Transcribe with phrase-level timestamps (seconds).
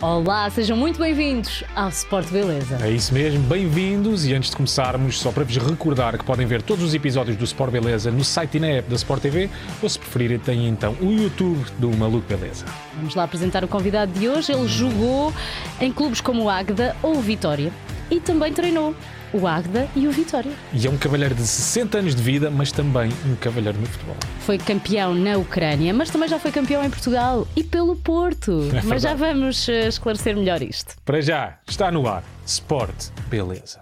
[0.00, 2.78] Olá, sejam muito bem-vindos ao Sport Beleza.
[2.82, 4.26] É isso mesmo, bem-vindos.
[4.26, 7.44] E antes de começarmos, só para vos recordar que podem ver todos os episódios do
[7.44, 9.48] Sport Beleza no site e na app da Sport TV,
[9.82, 12.66] ou se preferirem, têm então o YouTube do Maluco Beleza.
[12.94, 14.52] Vamos lá apresentar o convidado de hoje.
[14.52, 15.32] Ele jogou
[15.80, 17.72] em clubes como o Águeda ou o Vitória
[18.10, 18.94] e também treinou
[19.36, 20.52] o Águeda e o Vitória.
[20.72, 24.16] E é um cavalheiro de 60 anos de vida, mas também um cavalheiro no futebol.
[24.40, 28.68] Foi campeão na Ucrânia, mas também já foi campeão em Portugal e pelo Porto.
[28.74, 30.94] É mas já vamos eh, esclarecer melhor isto.
[31.04, 33.80] Para já, está no ar Sport Beleza.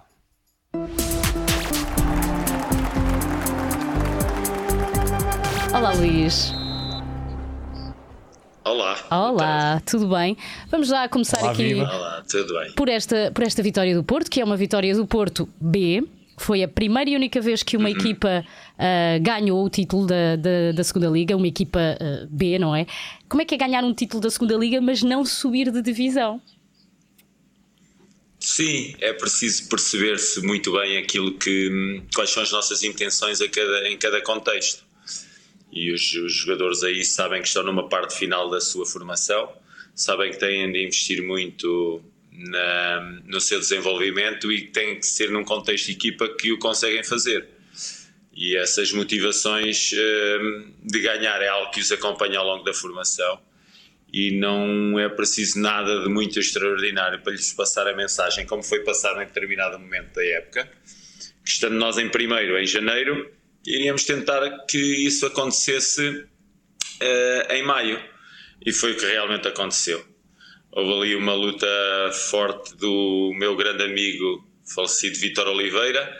[5.72, 6.54] Olá, Luís.
[8.64, 8.98] Olá.
[9.10, 10.38] Olá, tudo bem?
[10.70, 11.82] Vamos já começar Olá, aqui viva.
[11.82, 12.72] Olá, tudo bem?
[12.72, 16.02] por esta, por esta vitória do Porto, que é uma vitória do Porto B.
[16.38, 18.42] Foi a primeira e única vez que uma equipa
[18.78, 22.86] ah, ganhou o título da, da, da segunda Liga, uma equipa ah, B, não é?
[23.28, 26.40] Como é que é ganhar um título da segunda Liga, mas não subir de divisão?
[28.40, 33.48] Sim, é preciso perceber-se muito bem aquilo que hum, quais são as nossas intenções a
[33.48, 34.84] cada, em cada contexto.
[35.74, 39.52] E os, os jogadores aí sabem que estão numa parte final da sua formação,
[39.94, 42.00] sabem que têm de investir muito
[42.30, 47.02] na- no seu desenvolvimento e têm que ser num contexto de equipa que o conseguem
[47.02, 47.48] fazer.
[48.32, 53.40] E essas motivações hum, de ganhar é algo que os acompanha ao longo da formação
[54.12, 58.80] e não é preciso nada de muito extraordinário para lhes passar a mensagem, como foi
[58.80, 60.70] passado em determinado momento da época.
[61.44, 63.30] Que estando nós em primeiro, em janeiro,
[63.66, 66.26] iríamos tentar que isso acontecesse
[67.00, 68.00] eh, em maio.
[68.64, 70.04] E foi o que realmente aconteceu.
[70.72, 71.66] Houve ali uma luta
[72.30, 76.18] forte do meu grande amigo falecido Vítor Oliveira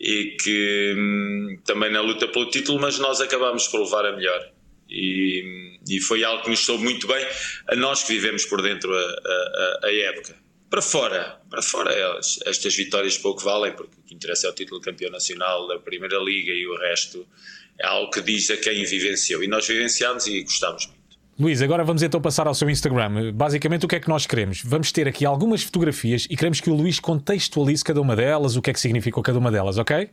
[0.00, 4.40] e que hum, também na luta pelo título, mas nós acabámos por levar a melhor.
[4.88, 7.26] E, e foi algo que nos soube muito bem
[7.68, 10.36] a nós que vivemos por dentro a- a- a época.
[10.68, 14.52] Para fora, para fora elas, estas vitórias pouco valem, porque o que interessa é o
[14.52, 17.26] título campeão nacional da Primeira Liga e o resto
[17.78, 19.42] é algo que diz a quem vivenciou.
[19.42, 20.96] E nós vivenciámos e gostámos muito.
[21.38, 23.32] Luís, agora vamos então passar ao seu Instagram.
[23.32, 24.62] Basicamente, o que é que nós queremos?
[24.64, 28.62] Vamos ter aqui algumas fotografias e queremos que o Luís contextualize cada uma delas, o
[28.62, 30.10] que é que significou cada uma delas, ok?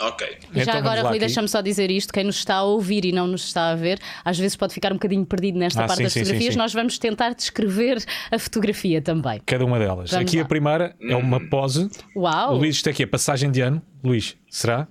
[0.00, 0.26] Ok.
[0.54, 3.26] Já Então agora, Rui, deixa-me só dizer isto: quem nos está a ouvir e não
[3.26, 6.02] nos está a ver, às vezes pode ficar um bocadinho perdido nesta Ah, parte sim,
[6.04, 6.54] das sim, sim, fotografias.
[6.54, 6.58] sim.
[6.58, 9.40] Nós vamos tentar descrever a fotografia também.
[9.44, 10.10] Cada uma delas.
[10.10, 10.42] Vamos aqui lá.
[10.42, 11.88] a primeira é uma pose.
[12.16, 12.56] Uau!
[12.56, 13.82] Luís, isto aqui é passagem de ano.
[14.02, 14.88] Luís, será?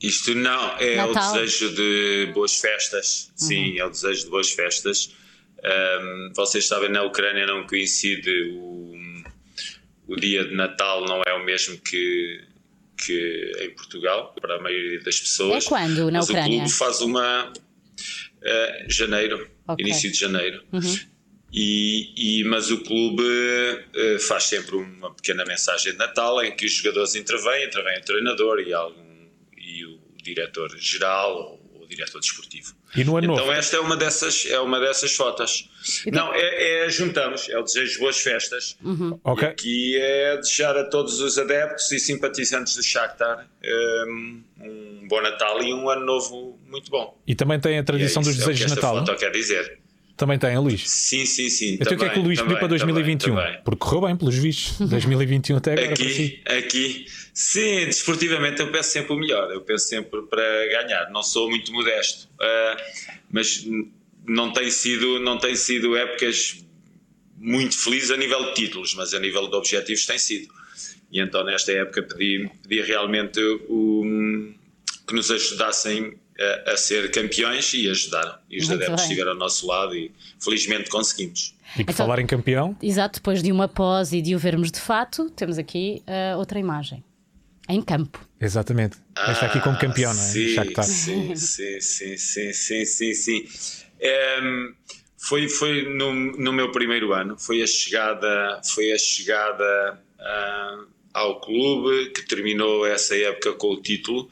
[0.00, 1.32] Isto não é Natal.
[1.34, 3.30] o desejo de boas festas.
[3.36, 5.12] Sim, é o desejo de boas festas.
[5.62, 8.94] Ahm, vocês sabem, na Ucrânia não coincide o,
[10.08, 12.40] o dia de Natal, não é o mesmo que,
[13.04, 15.64] que em Portugal, para a maioria das pessoas.
[15.66, 16.56] É quando, na Mas Ucrânia?
[16.56, 17.52] o clube faz uma.
[18.42, 19.84] eh, janeiro, Ok.
[19.84, 20.62] início de janeiro.
[20.72, 20.98] Uhum.
[21.52, 23.22] E, e- mas o clube
[23.94, 28.02] eh, faz sempre uma pequena mensagem de Natal em que os jogadores intervêm, intervém o
[28.04, 29.26] treinador e, algum,
[29.58, 31.59] e o diretor geral ou o
[31.90, 32.74] diretor desportivo.
[32.96, 33.52] E no ano Então novo?
[33.52, 35.68] esta é uma dessas, é uma dessas fotos.
[36.12, 38.76] Não, é, é juntamos, é o desejo de boas festas.
[39.24, 39.46] Ok.
[39.48, 43.46] E aqui é desejar a todos os adeptos e simpatizantes do Shakhtar
[44.08, 47.18] um, um bom Natal e um ano novo muito bom.
[47.26, 48.86] E também tem a E é tradição dos isso, é o que desejos de esta
[48.94, 49.06] Natal.
[49.06, 49.78] foto quer dizer.
[50.16, 50.82] Também tem, Luís.
[50.86, 51.78] Sim, sim, sim.
[51.80, 53.34] Então o que é que o Luís pediu para 2021?
[53.34, 54.76] Também, Porque correu bem, pelos vistos.
[54.86, 56.42] 2021 até agora para si.
[56.44, 61.10] Aqui, aqui, sim, desportivamente eu penso sempre o melhor, eu penso sempre para ganhar.
[61.10, 62.76] Não sou muito modesto, ah,
[63.30, 63.66] mas
[64.26, 66.64] não tem sido, não tem sido épocas
[67.36, 70.52] muito felizes a nível de títulos, mas a nível de objetivos tem sido.
[71.10, 74.04] E então nesta época pedi, pedi realmente o,
[75.08, 76.16] que nos ajudassem
[76.66, 78.38] a, a ser campeões e ajudaram.
[78.48, 79.10] E os Muito adeptos bem.
[79.10, 81.54] estiveram ao nosso lado e felizmente conseguimos.
[81.76, 84.70] E por Então- falar em campeão, Exato, depois de uma pose e de o vermos
[84.70, 87.02] de fato, temos aqui ah, outra imagem.
[87.72, 88.18] Em campo.
[88.40, 88.98] exatamente.
[89.16, 90.24] Está aqui como campeão, não é?
[90.24, 90.84] Ah, Sim, Shakhtar.
[90.84, 93.48] sim, sim, sim, sim, sim, sim, sim.
[94.00, 94.74] Ehm,
[95.18, 100.84] foi foi no, no meu primeiro ano, foi a chegada, foi a chegada ah,
[101.14, 104.28] ao clube que terminou essa época com o título.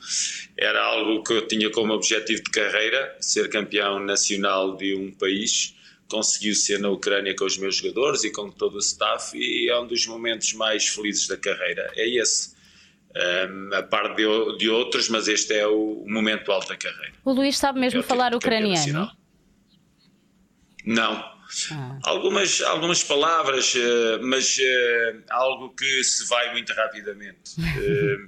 [0.56, 5.75] Era algo que eu tinha como objetivo de carreira, ser campeão nacional de um país.
[6.08, 9.79] Conseguiu ser na Ucrânia com os meus jogadores e com todo o staff e é
[9.79, 11.93] um dos momentos mais felizes da carreira.
[11.94, 12.56] É esse.
[13.16, 14.22] Um, a par de,
[14.58, 17.14] de outros, mas este é o momento alto da carreira.
[17.25, 19.10] O Luís sabe mesmo É o falar campeão ucraniano?
[20.84, 21.38] Não.
[21.72, 21.99] Ah.
[22.05, 27.56] Algumas, algumas palavras, eh, mas eh, algo que se vai muito rapidamente.
[27.78, 28.19] Eh,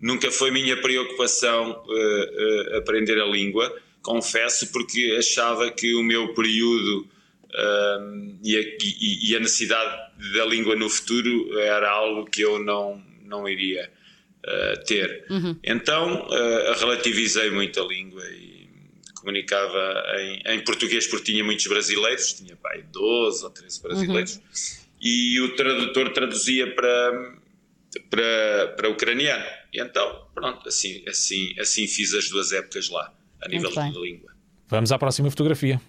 [0.00, 1.82] nunca foi minha preocupação
[2.76, 7.08] aprender a língua, confesso, porque achava que o meu período
[7.52, 7.98] a,
[8.44, 13.90] e, a, necessidade da língua no futuro era algo que eu não, não iria
[14.48, 15.26] uh, ter.
[15.30, 15.56] Uhum.
[15.62, 18.68] Então uh, relativizei muito a língua e
[19.16, 24.42] comunicava em, em, português porque tinha muitos brasileiros, tinha pai 12 ou 13 brasileiros, uhum.
[25.00, 27.36] e o tradutor traduzia para,
[28.08, 29.44] para, para ucraniano.
[29.72, 33.12] E então, pronto, assim, assim, assim fiz as duas épocas lá,
[33.42, 34.32] a nível de língua.
[34.68, 35.80] Vamos à próxima fotografia.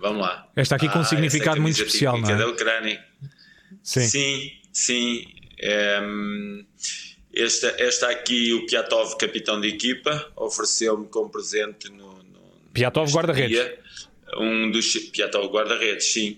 [0.00, 0.48] Vamos lá.
[0.56, 2.36] Esta aqui com um ah, significado muito especial, não é?
[2.36, 3.04] da Ucrânia.
[3.82, 4.52] Sim, sim.
[4.72, 5.39] sim.
[5.60, 6.00] É,
[7.32, 12.22] esta, esta aqui, o Piatov, capitão de equipa, ofereceu-me como presente no.
[12.24, 12.40] no
[12.72, 13.78] Piatov, guarda-redes.
[14.36, 14.92] Um dos.
[15.12, 16.36] Piatov, guarda-redes, sim.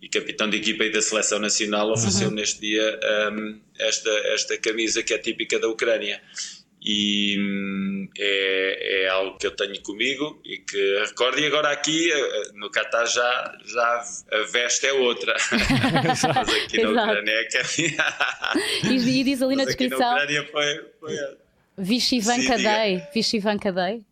[0.00, 2.40] E capitão de equipa e da seleção nacional ofereceu-me uhum.
[2.40, 2.98] neste dia
[3.32, 6.22] um, esta, esta camisa que é típica da Ucrânia
[6.82, 11.38] e hum, é, é, algo que eu tenho comigo e que recordo.
[11.38, 15.36] E agora aqui eh, no Catar já, já a veste é outra.
[16.04, 17.96] Mas aqui na Ucrânia é que...
[18.86, 19.98] e, diz ali na descrição.
[19.98, 20.86] Na Ucrânia foi.
[20.98, 21.16] foi...
[21.76, 23.02] Vishivanka Day.
[23.12, 24.02] Vishivanka Day.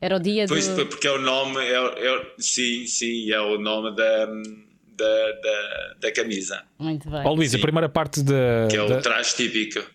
[0.00, 0.86] Era o dia pois, do.
[0.86, 4.26] porque é o nome, é, é, sim, sim, é o nome da.
[4.98, 6.64] Da, da, da camisa.
[6.76, 7.20] Muito bem.
[7.24, 8.66] Ó oh, Luís, a primeira parte da.
[8.68, 9.00] Que é o da...
[9.00, 9.88] traje típico.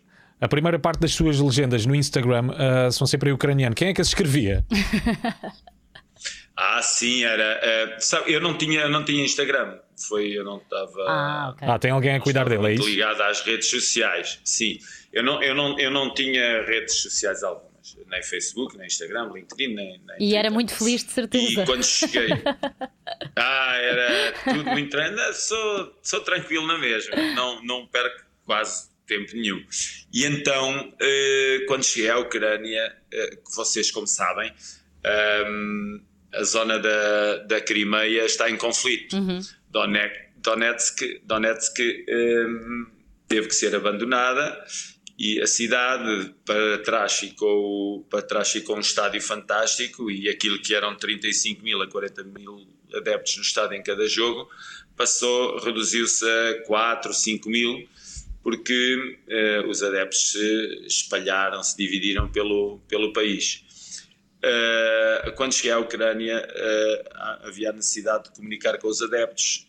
[0.43, 3.73] A primeira parte das suas legendas no Instagram uh, são sempre em ucraniano.
[3.73, 4.65] Quem é que as escrevia?
[6.53, 7.61] ah, sim, era.
[7.63, 9.79] Uh, sabe, eu não tinha, não tinha Instagram.
[10.05, 11.01] Foi, eu não estava.
[11.07, 11.67] Ah, okay.
[11.69, 12.85] ah, tem alguém a cuidar dele, é isso?
[12.85, 14.41] Ligado às redes sociais.
[14.43, 14.79] Sim,
[15.13, 17.71] eu não, eu não, eu não tinha redes sociais algumas.
[18.07, 19.75] Nem Facebook, nem Instagram, LinkedIn, nem.
[19.75, 20.39] nem e Twitter.
[20.39, 21.61] era muito feliz, de certeza.
[21.61, 22.27] E quando cheguei.
[23.37, 25.33] ah, era tudo muito tranquilo.
[25.35, 27.15] Sou, sou tranquilo na mesma.
[27.33, 29.63] Não, não perco quase tempo nenhum.
[30.13, 34.51] E então, eh, quando cheguei à Ucrânia, eh, vocês como sabem,
[35.03, 35.99] ehm,
[36.33, 39.15] a zona da, da Crimeia está em conflito.
[39.15, 39.39] Uhum.
[39.69, 42.85] Donetsk, Donetsk ehm,
[43.27, 44.63] teve que ser abandonada
[45.17, 50.73] e a cidade para trás ficou para trás ficou um estádio fantástico e aquilo que
[50.73, 54.49] eram 35 mil a 40 mil adeptos no estádio em cada jogo
[54.95, 57.87] passou reduziu-se a 4, 5 mil
[58.43, 63.63] porque uh, os adeptos se espalharam, se dividiram pelo, pelo país.
[64.43, 69.67] Uh, quando cheguei à Ucrânia, uh, havia a necessidade de comunicar com os adeptos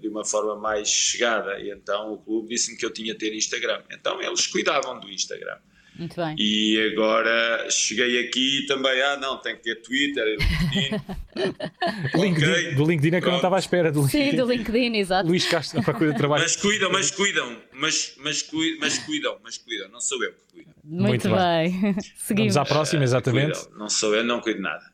[0.00, 3.34] de uma forma mais chegada, e então o clube disse-me que eu tinha de ter
[3.34, 3.82] Instagram.
[3.90, 5.58] Então eles cuidavam do Instagram.
[5.98, 6.36] Muito bem.
[6.38, 10.36] E agora cheguei aqui também, ah não, tem que ter Twitter,
[12.14, 12.44] LinkedIn.
[12.44, 12.74] okay.
[12.74, 13.90] Do LinkedIn é que eu não estava à espera.
[13.90, 14.30] Do LinkedIn.
[14.30, 15.28] Sim, do LinkedIn, exato.
[15.28, 16.42] Luís Castro para cuidar de trabalho.
[16.42, 20.38] Mas cuidam, mas cuidam, mas, mas, cuidam, mas cuidam, mas cuidam, não sou eu que
[20.52, 20.70] cuido.
[20.84, 21.80] Muito, Muito bem.
[21.80, 21.96] bem.
[22.16, 22.54] Seguimos.
[22.54, 23.58] Vamos à próxima, exatamente.
[23.58, 24.84] Uh, não sou eu, não cuido nada.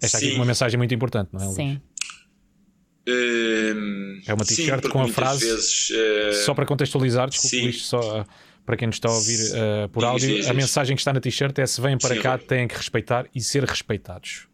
[0.00, 1.46] Esta aqui é uma mensagem muito importante, não é?
[1.46, 1.80] Luís?
[3.06, 5.44] Uh, é uma t-shirt com a frase.
[5.44, 8.24] Vezes, uh, só para contextualizar, desculpa, Luís, só
[8.64, 11.58] para quem nos está a ouvir uh, por áudio, a mensagem que está na t-shirt
[11.58, 14.48] é: se vêm para Sim, cá, têm que respeitar e ser respeitados.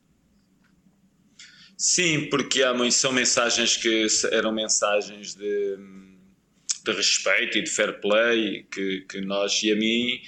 [1.76, 5.79] Sim, porque há, são mensagens que eram mensagens de,
[6.85, 10.20] de respeito e de fair play que, que nós e a mim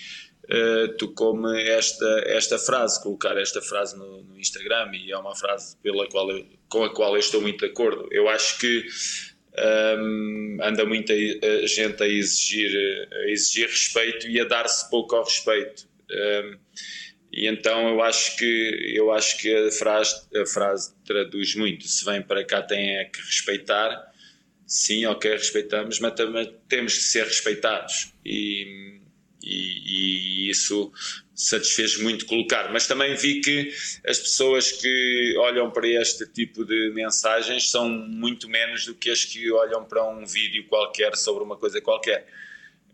[0.45, 5.77] uh, tocou-me esta, esta frase, colocar esta frase no, no, Instagram e é uma frase
[5.83, 8.09] pela qual eu, com a qual eu estou muito de acordo.
[8.11, 8.87] Eu acho que
[9.99, 11.15] um, anda muita
[11.67, 15.87] gente a exigir, a exigir respeito e a dar-se pouco ao respeito.
[16.11, 16.59] Um,
[17.31, 21.87] e então eu acho que eu acho que a frase, a frase traduz muito.
[21.87, 24.11] Se vem para cá tem é que respeitar.
[24.67, 28.15] Sim, ok, respeitamos, mas também temos que ser respeitados.
[28.25, 29.01] E,
[29.43, 30.91] e, e isso
[31.35, 32.73] satisfez muito colocar.
[32.73, 33.73] Mas também vi que
[34.07, 39.25] as pessoas que olham para este tipo de mensagens são muito menos do que as
[39.25, 42.27] que olham para um vídeo qualquer sobre uma coisa qualquer.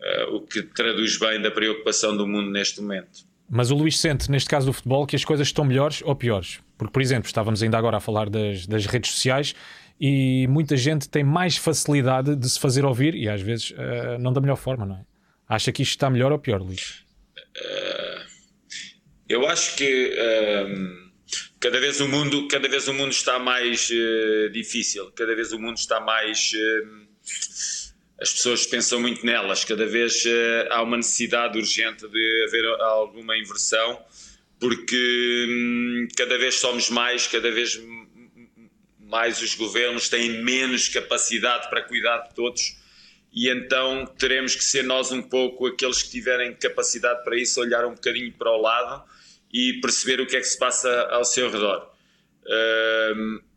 [0.01, 3.27] Uh, o que traduz bem da preocupação do mundo neste momento.
[3.51, 6.61] Mas o Luís sente, neste caso do futebol, que as coisas estão melhores ou piores?
[6.77, 9.55] Porque, por exemplo, estávamos ainda agora a falar das, das redes sociais
[10.01, 14.33] e muita gente tem mais facilidade de se fazer ouvir e às vezes uh, não
[14.33, 15.01] da melhor forma, não é?
[15.49, 17.05] Acha que isto está melhor ou pior, Luís?
[17.57, 17.88] Uh,
[19.29, 20.15] eu acho que
[20.67, 21.11] um,
[21.61, 25.59] cada vez o mundo, cada vez o mundo está mais uh, difícil, cada vez o
[25.59, 27.09] mundo está mais uh,
[28.21, 33.37] as pessoas pensam muito nelas, cada vez uh, há uma necessidade urgente de haver alguma
[33.37, 34.03] inversão,
[34.59, 37.79] porque um, cada vez somos mais, cada vez
[38.99, 42.77] mais os governos têm menos capacidade para cuidar de todos
[43.33, 47.85] e então teremos que ser nós um pouco aqueles que tiverem capacidade para isso, olhar
[47.87, 49.05] um bocadinho para o lado
[49.53, 51.91] e perceber o que é que se passa ao seu redor.
[52.47, 53.49] uh,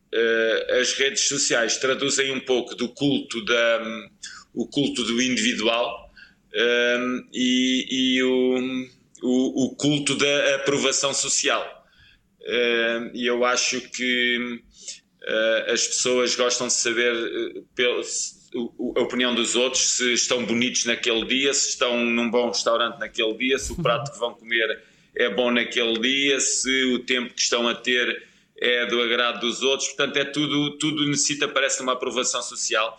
[0.80, 4.10] as redes sociais traduzem um pouco do culto da um,
[4.54, 6.12] o culto do individual
[6.54, 8.88] um, e, e o,
[9.24, 11.86] o, o, culto da aprovação social.
[13.14, 14.62] E eu acho que
[15.22, 18.02] uh, as pessoas gostam de saber uh, pelo,
[18.98, 23.34] a opinião dos outros, se estão bonitos naquele dia, se estão num bom restaurante naquele
[23.38, 24.84] dia, se o prato que vão comer
[25.16, 28.28] é bom naquele dia, se o tempo que estão a ter
[28.58, 29.90] é do agrado dos outros.
[29.90, 32.98] Portanto, é tudo, tudo necessita, parece, uma aprovação social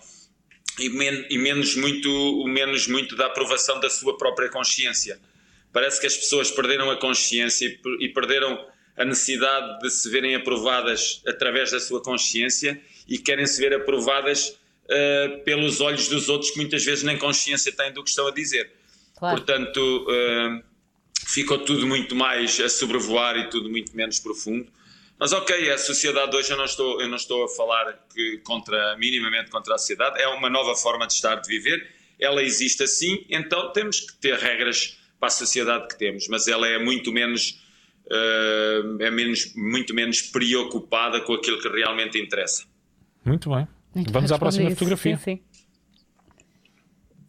[0.78, 5.21] e, men e menos, muito, menos muito da aprovação da sua própria consciência.
[5.73, 8.66] Parece que as pessoas perderam a consciência e, e perderam
[8.97, 14.49] a necessidade de se verem aprovadas através da sua consciência e querem se ver aprovadas
[14.49, 18.31] uh, pelos olhos dos outros que muitas vezes nem consciência têm do que estão a
[18.31, 18.71] dizer.
[19.16, 19.37] Claro.
[19.37, 20.71] Portanto, uh,
[21.26, 24.66] ficou tudo muito mais a sobrevoar e tudo muito menos profundo.
[25.18, 28.96] Mas ok, a sociedade hoje eu não estou, eu não estou a falar que contra,
[28.96, 31.88] minimamente contra a sociedade, é uma nova forma de estar, de viver,
[32.18, 36.66] ela existe assim, então temos que ter regras para a sociedade que temos, mas ela
[36.66, 37.62] é muito menos,
[38.06, 42.64] uh, é menos, muito menos preocupada com aquilo que realmente interessa.
[43.24, 43.68] Muito bem.
[43.94, 44.76] Muito Vamos à próxima isso.
[44.76, 45.16] fotografia.
[45.18, 45.40] Sim, sim.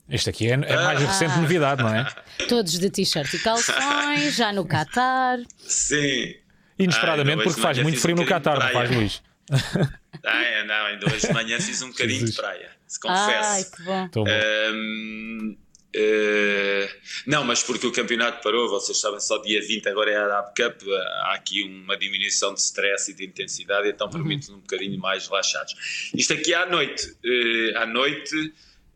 [0.09, 1.07] Este aqui é, é mais ah.
[1.07, 2.07] recente novidade, não é?
[2.47, 5.39] Todos de t-shirt e calções, já no Qatar.
[5.59, 6.35] Sim,
[6.77, 9.21] Inesperadamente, ah, porque faz muito frio um no Qatar, não faz, Luís?
[10.25, 13.49] Ah, é, não, ainda hoje de manhã fiz um bocadinho de praia, se confesso.
[13.49, 14.23] Ai, que bom.
[14.25, 15.57] Um, uh,
[15.93, 16.89] eh,
[17.27, 20.53] não, mas porque o campeonato parou, vocês sabem, só dia 20 agora é a Arab
[20.55, 20.81] Cup,
[21.23, 24.13] há aqui uma diminuição de stress e de intensidade, então uhum.
[24.13, 26.11] permite-nos um bocadinho mais relaxados.
[26.15, 28.53] Isto aqui à noite, uh, à noite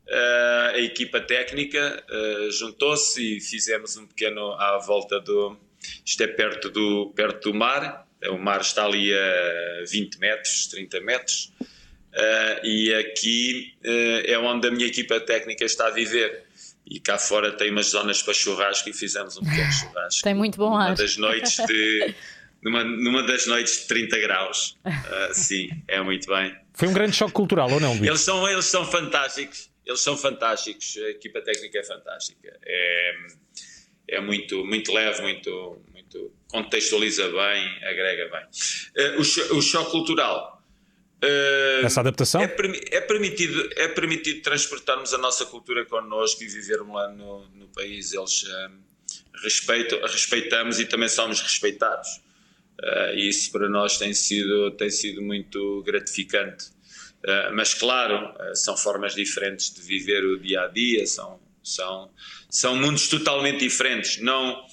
[0.09, 2.03] uh, a equipa técnica
[2.51, 5.57] juntou-se e fizemos um pequeno à volta do
[6.05, 11.01] isto é perto do, perto do mar, o mar está ali a 20 metros, 30
[11.01, 16.45] metros, uh, e aqui uh, é onde a minha equipa técnica está a viver.
[16.89, 20.23] E cá fora tem umas zonas para churrasco e fizemos um pequeno churrasco.
[20.23, 20.89] Tem muito bom ar.
[20.89, 22.15] Uma das noites de,
[22.63, 24.77] numa, numa das noites de 30 graus.
[24.85, 26.55] Uh, sim, é muito bem.
[26.73, 28.07] Foi um grande choque cultural, ou não, Luís?
[28.07, 29.69] Eles são, eles são fantásticos.
[29.87, 30.97] Eles são fantásticos.
[30.97, 32.59] A equipa técnica é fantástica.
[32.65, 33.15] É,
[34.09, 39.15] é muito, muito leve, muito, muito contextualiza bem, agrega bem.
[39.15, 40.61] Uh, o, cho o, choque cultural.
[41.23, 42.41] Uh, Essa adaptação?
[42.41, 42.45] É,
[42.91, 48.13] é, permitido, é permitido transportarmos a nossa cultura connosco e vivermos lá no, no país.
[48.13, 48.71] Eles uh,
[49.43, 52.21] respeitam, respeitamos e também somos respeitados.
[52.81, 56.76] Uh, isso para nós tem sido, tem sido muito gratificante.
[57.27, 62.09] Uh, mas, claro, uh, são formas diferentes de viver o dia a dia, são, são,
[62.49, 64.21] são mundos totalmente diferentes.
[64.21, 64.65] Não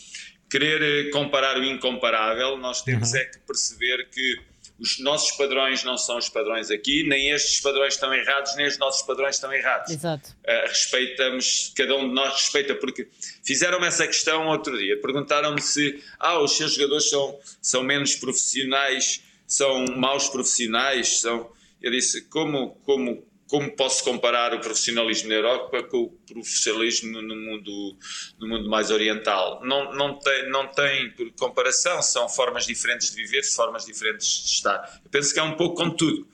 [0.48, 3.18] querer eh, comparar o incomparável, nós temos uhum.
[3.18, 4.40] é que perceber que
[4.78, 8.78] os nossos padrões não são os padrões aqui, nem estes padrões estão errados, nem os
[8.78, 9.90] nossos padrões estão errados.
[9.90, 10.30] Exato.
[10.30, 13.08] Uh, respeitamos, cada um de nós respeita, porque
[13.44, 19.22] fizeram-me essa questão outro dia, perguntaram-me se ah, os seus jogadores são, são menos profissionais,
[19.46, 21.52] são maus profissionais, são...
[21.84, 27.36] Eu disse, como, como, como posso comparar o profissionalismo na Europa com o profissionalismo no
[27.36, 27.98] mundo,
[28.40, 29.60] no mundo mais oriental?
[29.62, 34.98] Não, não, tem, não tem comparação, são formas diferentes de viver, formas diferentes de estar.
[35.04, 36.26] Eu penso que é um pouco com tudo.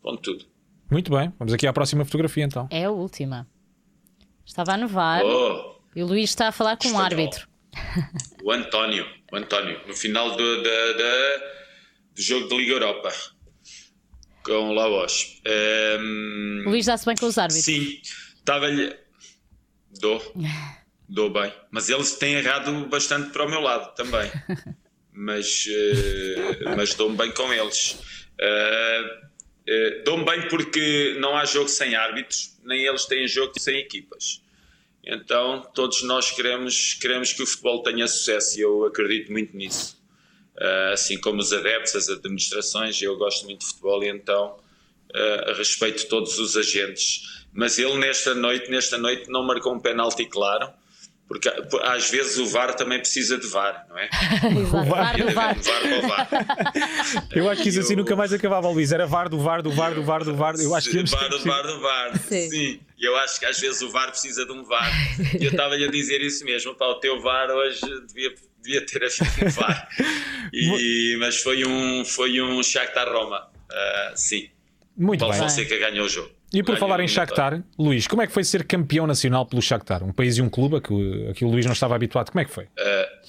[0.00, 0.46] Com tudo.
[0.88, 2.68] Muito bem, vamos aqui à próxima fotografia então.
[2.70, 3.44] É a última.
[4.46, 7.48] Estava a nevar oh, e o Luís está a falar com o um árbitro.
[8.44, 11.02] O António, o António, no final do, do, do,
[12.14, 13.12] do jogo da Liga Europa
[14.42, 15.40] com o Laos.
[16.00, 17.64] Um, o Luís dá-se bem com os árbitros.
[17.64, 18.00] Sim,
[18.36, 18.94] estava-lhe.
[20.00, 20.20] Dou.
[21.08, 21.52] Dou bem.
[21.70, 24.30] Mas eles têm errado bastante para o meu lado também.
[25.12, 27.98] mas uh, mas dou-me bem com eles.
[28.40, 29.26] Uh,
[29.68, 34.42] uh, dou-me bem porque não há jogo sem árbitros, nem eles têm jogo sem equipas.
[35.04, 40.01] Então, todos nós queremos, queremos que o futebol tenha sucesso e eu acredito muito nisso.
[40.56, 43.00] Uh, assim como os adeptos, as administrações.
[43.00, 44.56] Eu gosto muito de futebol e então
[45.14, 47.44] uh, respeito todos os agentes.
[47.52, 50.70] Mas ele nesta noite, nesta noite não marcou um penalti claro.
[51.32, 51.48] Porque
[51.84, 54.10] às vezes o VAR também precisa de VAR, não é?
[54.52, 55.56] o VAR do VAR.
[55.56, 57.26] VAR, VAR.
[57.32, 58.92] Eu acho que isso assim nunca mais acabava, Luís.
[58.92, 60.54] Era VAR do VAR, do VAR, do VAR, do VAR.
[60.56, 62.18] Eu acho que VAR do VAR do VAR.
[62.18, 62.50] Sim.
[62.50, 62.80] Sim.
[63.00, 64.92] Eu acho que às vezes o VAR precisa de um VAR.
[65.40, 66.74] E eu estava-lhe a dizer isso mesmo.
[66.74, 69.88] Pá, o teu VAR hoje devia devia ter havido um VAR.
[70.52, 74.50] E, mas foi um, foi um Shakhtar Roma, uh, sim.
[74.96, 75.42] Muito Paulo bem.
[75.42, 76.30] Fonseca ganhou o jogo.
[76.52, 80.04] E por falar em Shakhtar, Luís, como é que foi ser campeão nacional pelo Shakhtar?
[80.04, 82.30] Um país e um clube a que, a que o Luís não estava habituado.
[82.30, 82.64] Como é que foi?
[82.64, 83.24] Uh,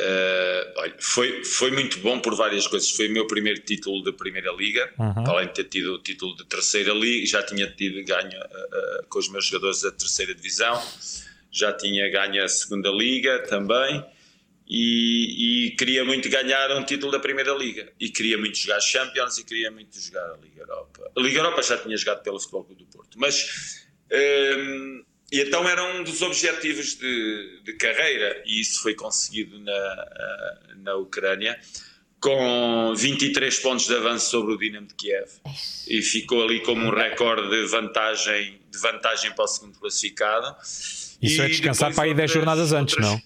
[0.00, 2.90] uh, Olha, foi, foi muito bom por várias coisas.
[2.90, 5.26] Foi o meu primeiro título da Primeira Liga, uhum.
[5.26, 9.06] além de ter tido o título de Terceira Liga, já tinha tido ganho uh, uh,
[9.08, 10.80] com os meus jogadores da Terceira Divisão,
[11.50, 14.04] já tinha ganho a Segunda Liga também.
[14.74, 19.36] E, e, queria muito ganhar um título da Primeira Liga e queria muito jogar Champions
[19.36, 21.10] e queria muito jogar a Liga Europa.
[21.14, 25.68] A Liga Europa já tinha jogado pelo Futebol Clube do Porto, mas um, e então
[25.68, 31.60] era um dos objetivos de, de carreira e isso foi conseguido na, na Ucrânia
[32.18, 35.28] com 23 pontos de avanço sobre o Dinamo de Kiev
[35.86, 40.56] e ficou ali como um recorde de vantagem de vantagem para o segundo classificado.
[41.20, 43.20] Isso é e é descansar para aí 10 jornadas antes, não?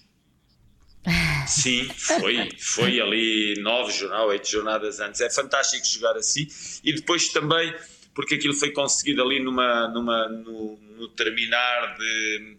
[1.47, 5.21] Sim, foi, foi ali nove jornadas, oito jornadas antes.
[5.21, 6.47] É fantástico jogar assim.
[6.83, 7.73] E depois também,
[8.13, 12.57] porque aquilo foi conseguido ali numa, numa, no, no terminar de,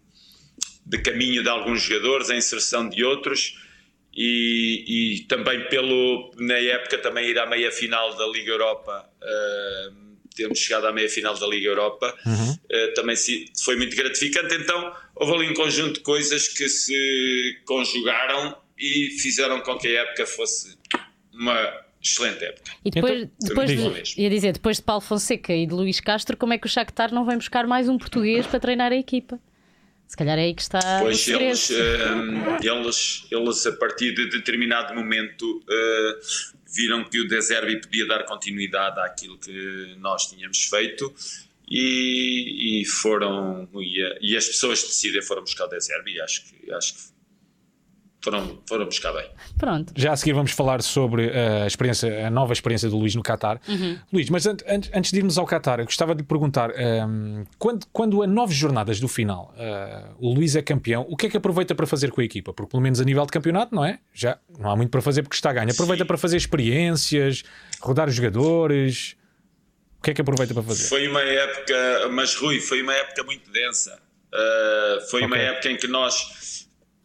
[0.85, 3.55] de caminho de alguns jogadores, a inserção de outros.
[4.11, 10.08] E, e, também pelo na época também ir à meia final da Liga Europa uh,
[10.39, 12.51] termos chegado à meia final da Liga Europa uhum.
[12.51, 17.61] uh, também se, foi muito gratificante então houve ali um conjunto de coisas que se
[17.65, 20.77] conjugaram e fizeram com que a época fosse
[21.33, 22.71] uma excelente época.
[22.83, 26.37] E depois, então, depois de, ia dizer, depois de Paulo Fonseca e de Luís Castro,
[26.37, 29.37] como é que o Shakhtar não vem buscar mais um português para treinar a equipa?
[30.09, 34.95] Se calhar é aí que está pois eles, um, eles, eles, a partir de determinado
[34.95, 36.19] momento, uh,
[36.73, 41.13] viram que o Deserbi podia dar continuidade àquilo que nós tínhamos feito
[41.69, 46.71] e, e foram e, e, as pessoas decidem foram buscar o Deserbi e acho que
[46.71, 47.01] acho que
[48.21, 49.29] foram, foram buscar bem.
[49.57, 49.93] Pronto.
[49.95, 53.59] Já a seguir vamos falar sobre a experiência, a nova experiência do Luís no Qatar.
[53.67, 53.97] Uhum.
[54.11, 54.57] Luís, mas an
[54.93, 58.53] antes de irmos ao Qatar, eu gostava de lhe perguntar: um, quando, quando a nove
[58.53, 62.11] jornadas do final uh, o Luís é campeão, o que é que aproveita para fazer
[62.11, 62.53] com a equipa?
[62.53, 63.99] Porque pelo menos a nível de campeonato, não é?
[64.13, 65.71] Já não há muito para fazer porque está a ganho.
[65.71, 66.07] Aproveita Sim.
[66.07, 67.43] para fazer experiências,
[67.81, 69.15] rodar os jogadores.
[69.99, 70.87] O que é que aproveita para fazer?
[70.87, 73.99] Foi uma época, mas Rui, foi uma época muito densa.
[74.33, 75.27] Uh, foi okay.
[75.27, 76.58] uma época em que nós,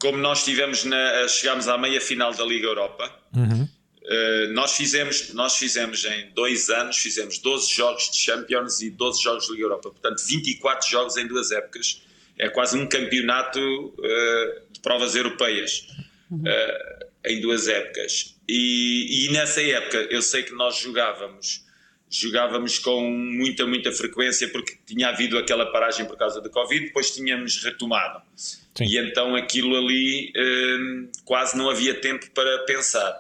[0.05, 3.63] como nós tivemos na, chegámos à meia final da Liga Europa, uhum.
[3.63, 9.23] uh, nós, fizemos, nós fizemos em dois anos, fizemos 12 jogos de Champions e 12
[9.23, 12.03] jogos de Liga Europa, portanto 24 jogos em duas épocas.
[12.39, 15.87] É quase um campeonato uh, de provas europeias
[16.31, 16.45] uhum.
[17.25, 18.37] em duas épocas.
[18.47, 21.65] E, e nessa época eu sei que nós jogávamos
[22.21, 27.11] jogávamos com muita, muita frequência porque tinha havido aquela paragem por causa da Covid, depois
[27.11, 28.23] tínhamos retomado.
[28.37, 28.85] Sim.
[28.85, 33.15] E então aquilo ali hum, quase não havia tempo para pensar.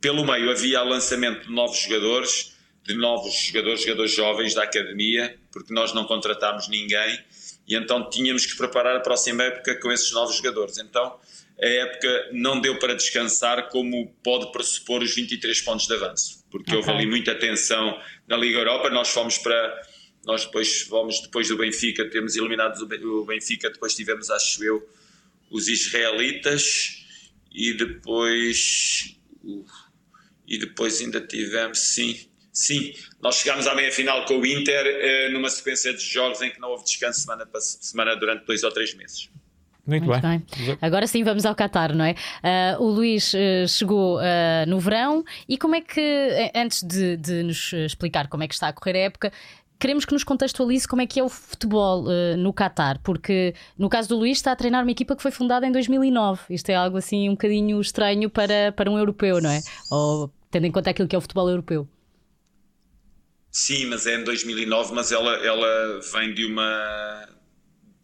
[0.00, 5.36] Pelo meio havia o lançamento de novos jogadores, de novos jogadores, jogadores jovens da academia,
[5.52, 7.18] porque nós não contratámos ninguém
[7.66, 10.78] e então tínhamos que preparar a próxima época com esses novos jogadores.
[10.78, 11.16] Então
[11.60, 16.74] a época não deu para descansar como pode pressupor os 23 pontos de avanço, porque
[16.74, 16.76] okay.
[16.76, 17.96] houve ali muita tensão
[18.32, 19.82] na Liga Europa, nós fomos para
[20.24, 24.88] nós depois fomos depois do Benfica, temos eliminados o Benfica, depois tivemos, acho eu,
[25.50, 27.04] os israelitas
[27.52, 29.16] e depois
[30.48, 32.18] e depois ainda tivemos, sim,
[32.52, 36.60] sim, nós chegámos à meia-final com o Inter eh, numa sequência de jogos em que
[36.60, 39.28] não houve descanso semana, semana durante dois ou três meses.
[39.86, 40.38] Muito, Muito bem.
[40.38, 40.78] bem.
[40.80, 42.14] Agora sim vamos ao Qatar, não é?
[42.78, 44.22] Uh, o Luís uh, chegou uh,
[44.68, 46.00] no verão e como é que,
[46.54, 49.32] antes de, de, nos explicar como é que está a correr a época,
[49.80, 52.04] queremos que nos contextualize como é que é o futebol
[52.38, 55.66] no Qatar, porque no caso do Luís está a treinar uma equipa que foi fundada
[55.66, 56.54] em 2009.
[56.54, 59.60] Isto é algo assim um bocadinho estranho para, para um europeu, não é?
[59.90, 61.88] Ou tendo em conta aquilo que é o futebol europeu.
[63.50, 67.28] Sim, mas é em 2009, mas ela, ela vem de uma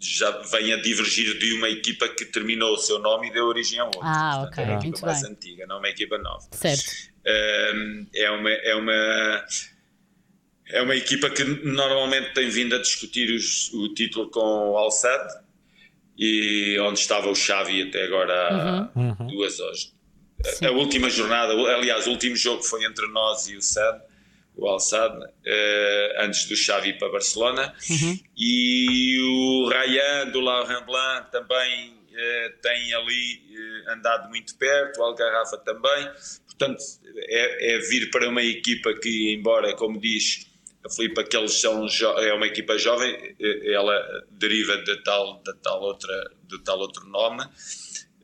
[0.00, 3.78] já vem a divergir de uma equipa que terminou o seu nome e deu origem
[3.80, 4.00] a outra.
[4.02, 4.64] Ah, Portanto, ok.
[4.64, 5.30] É uma equipa mais bem.
[5.30, 6.48] antiga, não é uma equipa nova.
[6.52, 6.90] Certo.
[7.26, 9.44] Um, é, uma, é, uma,
[10.68, 15.28] é uma equipa que normalmente tem vindo a discutir os, o título com o Al-Sadd
[16.16, 19.16] e onde estava o Xavi até agora há uhum.
[19.18, 19.26] uhum.
[19.26, 19.94] duas horas.
[20.62, 24.00] A, a última jornada, aliás, o último jogo foi entre nós e o SAD
[24.58, 25.28] o Al-Sadd, uh,
[26.18, 28.18] antes do Xavi para Barcelona, uhum.
[28.36, 33.40] e o Ryan do Laurent Blanc também uh, tem ali
[33.86, 36.10] uh, andado muito perto, o Algarrafa também,
[36.46, 36.82] portanto
[37.16, 40.46] é, é, vir para uma equipa que, embora, como diz
[40.84, 41.86] a Filipe, que eles são
[42.18, 47.44] é uma equipa jovem, ela deriva de tal, de tal, outra, de tal outro nome,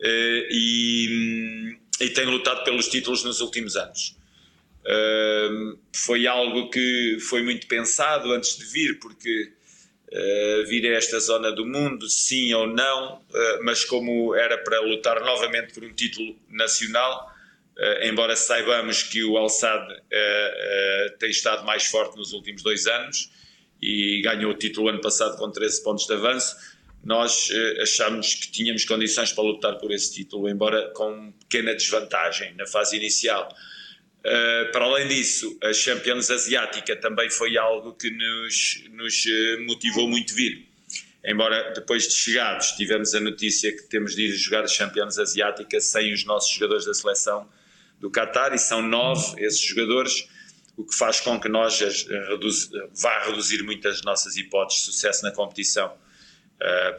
[0.01, 4.16] e, e tem lutado pelos títulos nos últimos anos.
[5.94, 9.53] Foi algo que foi muito pensado antes de vir, porque
[10.12, 14.81] uh, vir a esta zona do mundo, sim ou não, uh, mas como era para
[14.81, 17.35] lutar novamente por um título nacional,
[17.77, 22.87] Uh, embora saibamos que o Al-Sadd uh, uh, tem estado mais forte nos últimos dois
[22.87, 23.33] anos
[23.83, 26.55] e ganhou o título ano passado com 13 pontos de avanço,
[27.03, 27.51] nós
[27.83, 32.97] achamos que tínhamos condições para lutar por esse título, embora com pequena desvantagem na fase
[32.97, 33.47] inicial.
[34.72, 39.24] Para além disso, a Champions Asiática também foi algo que nos, nos
[39.66, 40.66] motivou muito vir.
[41.22, 45.80] Embora depois de chegados tivemos a notícia que temos de ir jogar a Champions Asiática
[45.80, 47.48] sem os nossos jogadores da seleção,
[47.98, 50.28] do Qatar e são nove esses jogadores,
[50.76, 51.80] o que faz com que nós
[52.28, 55.94] reduz, vá reduzir muitas nossas hipóteses de sucesso na competição.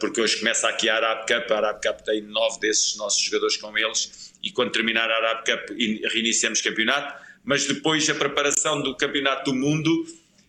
[0.00, 3.56] Porque hoje começa aqui a Arab Cup, a Arab Cup tem nove desses nossos jogadores
[3.56, 5.76] com eles e quando terminar a Arab Cup
[6.12, 10.06] reiniciamos campeonato, mas depois a preparação do campeonato do mundo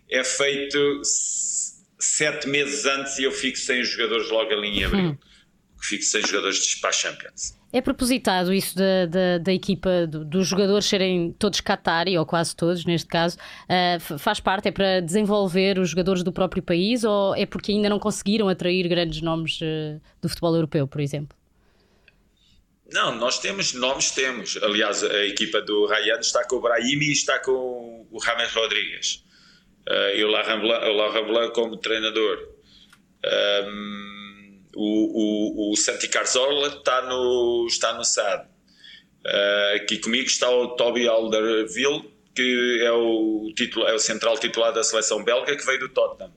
[0.09, 5.09] é feito sete meses antes e eu fico sem os jogadores logo ali em abril.
[5.11, 5.17] Hum.
[5.81, 7.57] Fico sem jogadores para a Champions.
[7.73, 12.55] É propositado isso da, da, da equipa, do, dos jogadores serem todos Qatari, ou quase
[12.55, 17.35] todos neste caso, uh, faz parte, é para desenvolver os jogadores do próprio país ou
[17.35, 21.36] é porque ainda não conseguiram atrair grandes nomes uh, do futebol europeu, por exemplo?
[22.91, 24.57] Não, nós temos nomes, temos.
[24.63, 29.23] Aliás, a equipa do Ryan está com o Brahimi e está com o Rames Rodrigues.
[29.89, 32.47] Uh, e o Laurent Blanc, como treinador.
[33.25, 38.47] Um, o, o, o Santi Cazorla está no, está no SAD.
[39.25, 43.51] Uh, aqui comigo está o Toby Alderweireld, que é o,
[43.87, 46.31] é o central titular da seleção belga, que veio do Tottenham.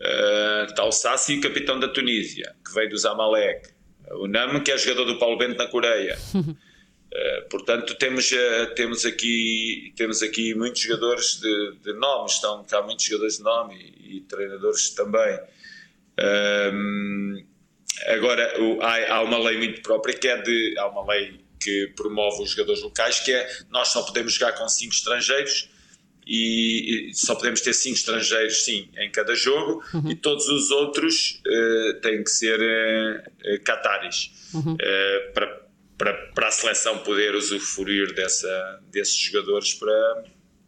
[0.00, 3.68] Uh, está o Sassi, capitão da Tunísia, que veio do Zamalek.
[4.12, 6.18] O Nam, que é jogador do Paulo Bento na Coreia.
[6.34, 6.54] Uh,
[7.50, 13.04] portanto, temos, uh, temos, aqui, temos aqui muitos jogadores de, de nome, estão cá muitos
[13.04, 15.38] jogadores de nome e, e treinadores também.
[16.18, 17.50] Uh,
[18.06, 20.74] Agora, há, há, uma lei muito própria que é de.
[20.78, 24.66] Há uma lei que promove os jogadores locais, que é nós só podemos jogar com
[24.68, 25.68] cinco estrangeiros
[26.26, 30.10] e, só podemos ter cinco estrangeiros, sim, em cada jogo, uhum.
[30.10, 34.74] e todos os outros uh, têm que ser uh, cataris uhum.
[34.74, 35.66] uh, para,
[35.98, 40.24] para, para a seleção poder usufruir dessa, desses jogadores para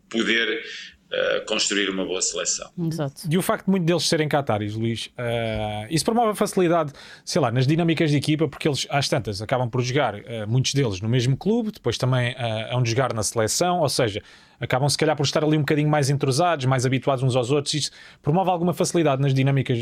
[0.08, 0.64] poder
[1.12, 2.72] Uh, construir uma boa seleção.
[2.90, 3.28] Exato.
[3.30, 6.90] E o facto de muitos deles serem cataris, Luís, uh, isso promove a facilidade,
[7.22, 10.72] sei lá, nas dinâmicas de equipa, porque eles, às tantas, acabam por jogar, uh, muitos
[10.72, 12.36] deles, no mesmo clube, depois também uh,
[12.70, 14.22] hão de jogar na seleção, ou seja,
[14.58, 17.74] acabam se calhar por estar ali um bocadinho mais entrosados, mais habituados uns aos outros.
[17.74, 17.90] Isso
[18.22, 19.80] promove alguma facilidade nas dinâmicas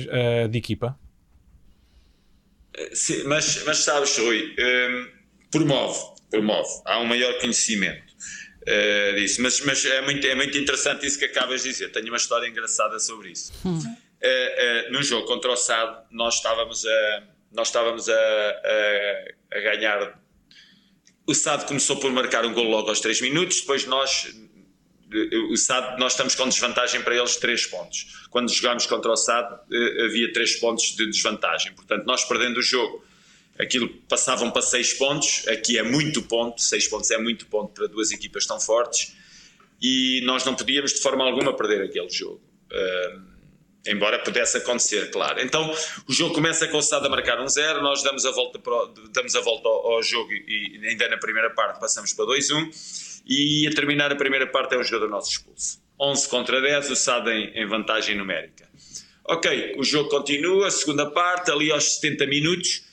[0.50, 0.98] de equipa?
[2.92, 5.06] Sim, mas, mas sabes, Rui, um,
[5.48, 6.68] promove, promove.
[6.86, 8.09] Há um maior conhecimento
[8.70, 9.42] uh, disso.
[9.42, 11.90] Mas, mas é, muito, é muito interessante isso que acabas de dizer.
[11.90, 13.52] Tenho uma história engraçada sobre isso.
[13.64, 13.78] Hum.
[13.78, 19.60] Uh, uh, no jogo contra o SAD, nós estávamos a, nós estávamos a, a, a
[19.60, 20.20] ganhar.
[21.26, 24.34] O SAD começou por marcar um gol logo aos 3 minutos, depois nós
[25.50, 28.26] o SAD, nós estamos com desvantagem para eles 3 pontos.
[28.30, 29.58] Quando jogámos contra o SAD,
[30.04, 31.72] havia 3 pontos de desvantagem.
[31.72, 33.04] Portanto, nós perdendo o jogo
[33.58, 37.86] aquilo passavam para 6 pontos, aqui é muito ponto, 6 pontos é muito ponto para
[37.86, 39.14] duas equipas tão fortes
[39.80, 42.40] e nós não podíamos de forma alguma perder aquele jogo.
[43.86, 45.40] Embora pudesse acontecer, claro.
[45.40, 45.74] Então
[46.06, 48.74] o jogo começa com o Stade a marcar um zero, nós damos a volta, para,
[49.10, 53.66] damos a volta ao, ao, jogo e ainda na primeira parte passamos para 2-1 e
[53.66, 55.80] a terminar a primeira parte é um jogador nosso expulso.
[55.98, 58.68] 11 contra 10, o Stade em, em vantagem numérica.
[59.24, 62.84] Ok, o jogo continua, segunda parte, ali aos 70 minutos,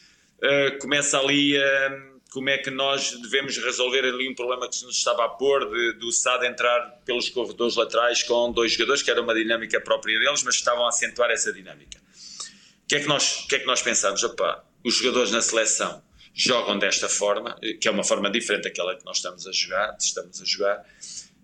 [0.43, 4.85] uh, começa ali uh, como é que nós devemos resolver ali um problema que se
[4.85, 9.09] nos estava a pôr de, do SAD entrar pelos corredores laterais com dois jogadores, que
[9.09, 11.97] era uma dinâmica própria deles, mas estavam a acentuar essa dinâmica.
[12.83, 14.23] O que é que nós, que é que nós pensamos?
[14.23, 16.01] Opa, os jogadores na seleção
[16.33, 20.41] jogam desta forma, que é uma forma diferente daquela que nós estamos a jogar, estamos
[20.41, 20.85] a jogar.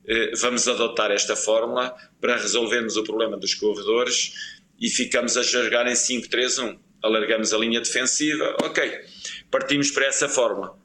[0.05, 5.87] Eh, vamos adotar esta fórmula para resolvermos o problema dos corredores e ficamos a jogar
[5.87, 9.01] em 5-3-1 alargamos a linha defensiva, ok,
[9.51, 10.75] partimos para essa fórmula,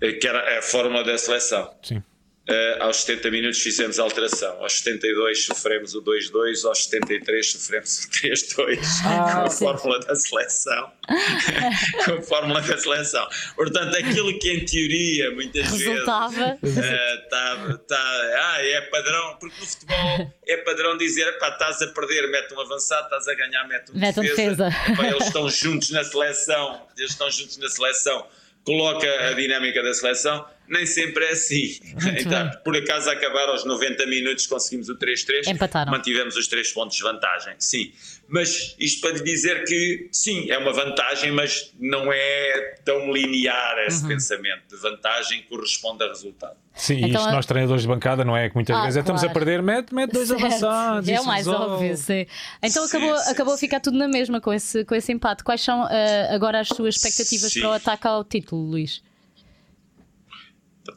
[0.00, 1.72] eh, que era a fórmula da seleção.
[1.82, 2.02] Sim.
[2.48, 8.04] Uh, aos 70 minutos fizemos a alteração, aos 72 sofremos o 2-2, aos 73 sofremos
[8.04, 9.64] o 3-2, ah, com a sim.
[9.64, 10.92] fórmula da seleção.
[12.04, 13.28] com a fórmula da seleção.
[13.54, 16.58] Portanto, aquilo que em teoria muitas Resultava.
[16.60, 21.80] vezes uh, tá, tá, ah, é padrão, porque no futebol é padrão dizer pá, estás
[21.80, 24.68] a perder, mete um avançado, estás a ganhar, mete um mete defesa.
[24.68, 24.96] defesa.
[24.96, 28.26] Pá, eles estão juntos na seleção, eles estão juntos na seleção,
[28.64, 31.78] coloca a dinâmica da seleção nem sempre é assim.
[32.18, 35.48] Então, por acaso, a acabar aos 90 minutos, conseguimos o 3-3.
[35.48, 35.92] Empataram.
[35.92, 37.92] Mantivemos os 3 pontos de vantagem, sim.
[38.32, 43.76] Mas isto para lhe dizer que, sim, é uma vantagem, mas não é tão linear
[43.86, 44.08] esse uhum.
[44.08, 44.62] pensamento.
[44.70, 46.56] De vantagem corresponde a resultado.
[46.74, 48.48] Sim, então, isto nós treinadores de bancada, não é?
[48.48, 49.16] Que muitas ah, vezes claro.
[49.18, 50.46] estamos a perder, mete, mete dois certo.
[50.46, 51.08] avançados.
[51.10, 51.74] É o mais resolve.
[51.74, 52.26] óbvio, sim.
[52.62, 53.58] Então sim, acabou, sim, acabou sim.
[53.58, 55.44] a ficar tudo na mesma com esse, com esse empate.
[55.44, 55.88] Quais são uh,
[56.30, 59.02] agora as suas expectativas para o ataque ao título, Luís?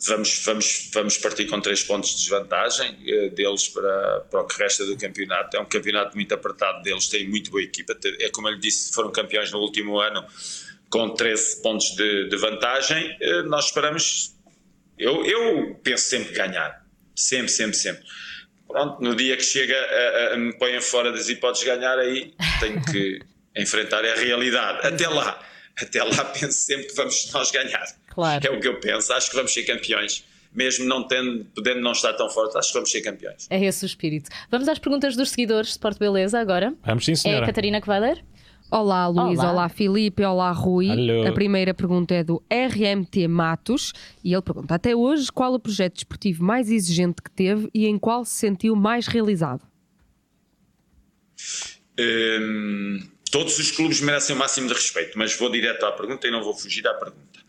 [0.08, 4.58] Vamos, vamos, vamos partir com três pontos de desvantagem uh, deles para, para o que
[4.58, 5.56] resta do campeonato.
[5.56, 7.96] É um campeonato muito apertado deles, têm muito boa equipa.
[8.20, 10.26] É como eu lhe disse, foram campeões no último ano
[10.90, 13.16] com 13 pontos de, de vantagem.
[13.22, 14.36] Uh, nós esperamos
[14.98, 16.84] eu, eu penso sempre ganhar.
[17.16, 18.04] Sempre, sempre, sempre.
[18.68, 22.34] Pronto, no dia que chega, a, a, me ponha fora das hipóteses de ganhar, aí
[22.60, 23.20] tenho que
[23.56, 24.88] enfrentar a realidade.
[24.88, 25.42] Até lá,
[25.82, 27.86] até lá penso sempre que vamos nós ganhar.
[28.10, 28.48] Claro.
[28.48, 29.14] É o que eu penso.
[29.14, 30.24] Acho que vamos ser campeões
[30.56, 33.46] mesmo não tendo, podendo não estar tão forte, acho que vamos ser campeões.
[33.50, 34.30] É esse o espírito.
[34.50, 36.74] Vamos às perguntas dos seguidores de Sport Beleza agora.
[36.84, 37.42] Vamos sim, senhora.
[37.42, 38.24] É a Catarina que vai ler?
[38.72, 40.90] Olá Luís, olá, olá Filipe, olá Rui.
[40.90, 41.28] Hello.
[41.28, 45.96] A primeira pergunta é do RMT Matos e ele pergunta: Até hoje, qual o projeto
[45.96, 49.62] desportivo mais exigente que teve e em qual se sentiu mais realizado?
[52.00, 53.00] Hum,
[53.36, 56.42] todos os clubes merecem o máximo de respeito, mas vou direto à pergunta e não
[56.42, 57.42] vou fugir à pergunta.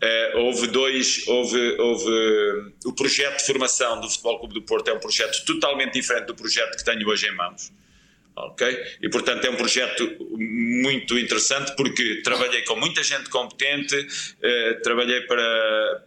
[0.00, 4.92] Uh, houve dois, houve, houve o projeto de formação do Futebol Clube do Porto é
[4.92, 7.72] um projeto totalmente diferente do projeto que tenho hoje em mãos
[8.36, 8.68] ok?
[9.02, 14.06] E portanto é um projeto muito interessante porque trabalhei com muita gente competente,
[14.42, 16.04] eh, trabalhei para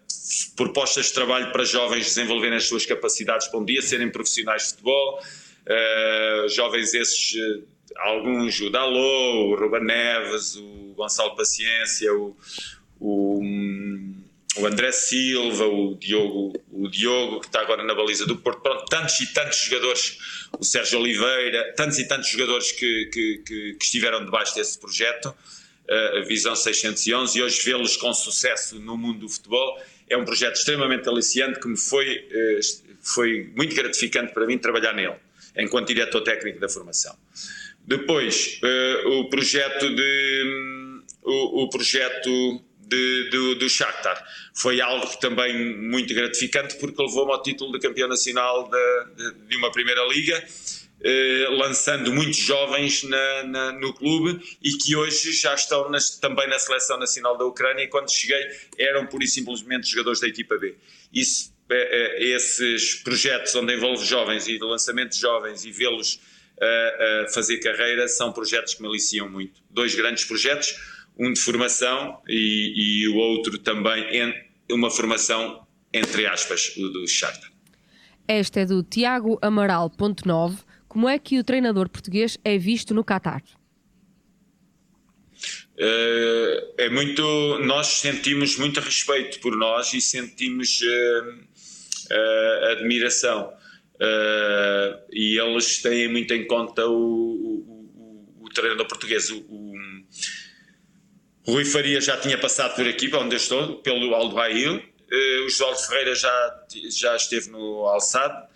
[0.55, 4.69] propostas de trabalho para jovens desenvolverem as suas capacidades para um dia serem profissionais de
[4.69, 5.19] futebol,
[5.65, 7.35] eh, jovens esses,
[8.01, 12.35] alguns, o Dalô, o Ruben Neves, o Gonçalo Paciência, o,
[12.99, 13.41] o
[14.57, 18.85] o André Silva, o Diogo, o Diogo que está agora na baliza do Porto, pronto,
[18.85, 20.17] tantos e tantos jogadores,
[20.59, 25.33] o Sérgio Oliveira, tantos e tantos jogadores que, que, que, que estiveram debaixo desse projeto,
[25.89, 30.55] a Visão 611, e hoje vê-los com sucesso no mundo do futebol, é um projeto
[30.55, 32.59] extremamente aliciante que me foi, eh,
[33.01, 35.15] foi muito gratificante para mim trabalhar nele,
[35.57, 37.15] enquanto diretor técnico da formação.
[37.89, 44.23] Depois, eh, o projeto de o, o projeto de, do, do Shakhtar.
[44.53, 49.57] Foi algo também muito gratificante porque levou-me ao título de campeão nacional de, de, de
[49.57, 50.43] uma primeira liga,
[51.01, 56.47] eh, lançando muitos jovens na, na, no clube e que hoje já estão nas, também
[56.47, 58.43] na seleção nacional da Ucrânia e quando cheguei
[58.77, 60.75] eram pura e simplesmente jogadores da equipa B.
[61.11, 66.19] Isso, eh, eh, esses projetos onde envolve jovens e lançamento de jovens e vê-los
[66.61, 69.61] a fazer carreira são projetos que me aliciam muito.
[69.69, 70.75] Dois grandes projetos
[71.19, 74.33] um de formação e, e o outro também em,
[74.71, 77.51] uma formação, entre aspas, o do Shakhtar.
[78.25, 80.63] Esta é do Tiago Amaral, ponto 9.
[80.87, 83.43] Como é que o treinador português é visto no Qatar?
[85.77, 87.21] Uh, é muito.
[87.59, 93.53] Nós sentimos muito respeito por nós e sentimos uh, uh, admiração.
[95.11, 99.29] E eles têm muito em conta o, o, o, treinador português.
[99.29, 104.35] O, o Rui Faria já tinha passado por aqui, para onde eu estou, pelo Aldo.
[104.37, 108.47] Uh, o João Ferreira já, já esteve no Alçado.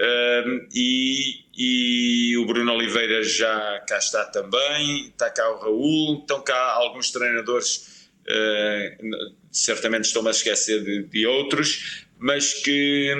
[0.00, 6.42] Uh, e, e, o Bruno Oliveira já cá está também, está cá o Raul, estão
[6.42, 13.14] cá alguns treinadores, uh, certamente estou-me a esquecer de, de, outros, mas que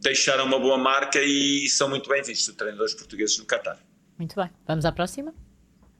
[0.00, 3.78] deixaram uma boa marca e são muito bem vistos, treinadores portugueses no Qatar.
[4.18, 5.34] Muito bem, vamos à próxima.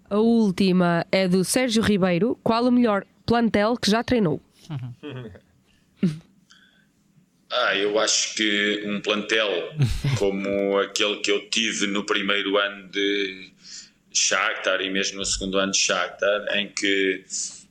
[0.09, 2.39] A última é do Sérgio Ribeiro.
[2.43, 4.41] Qual o melhor plantel que já treinou?
[7.53, 9.49] Ah, eu acho que um plantel
[10.17, 13.53] como aquele que eu tive no primeiro ano de
[14.13, 17.25] Shakhtar e mesmo no segundo ano de Shakhtar, em que,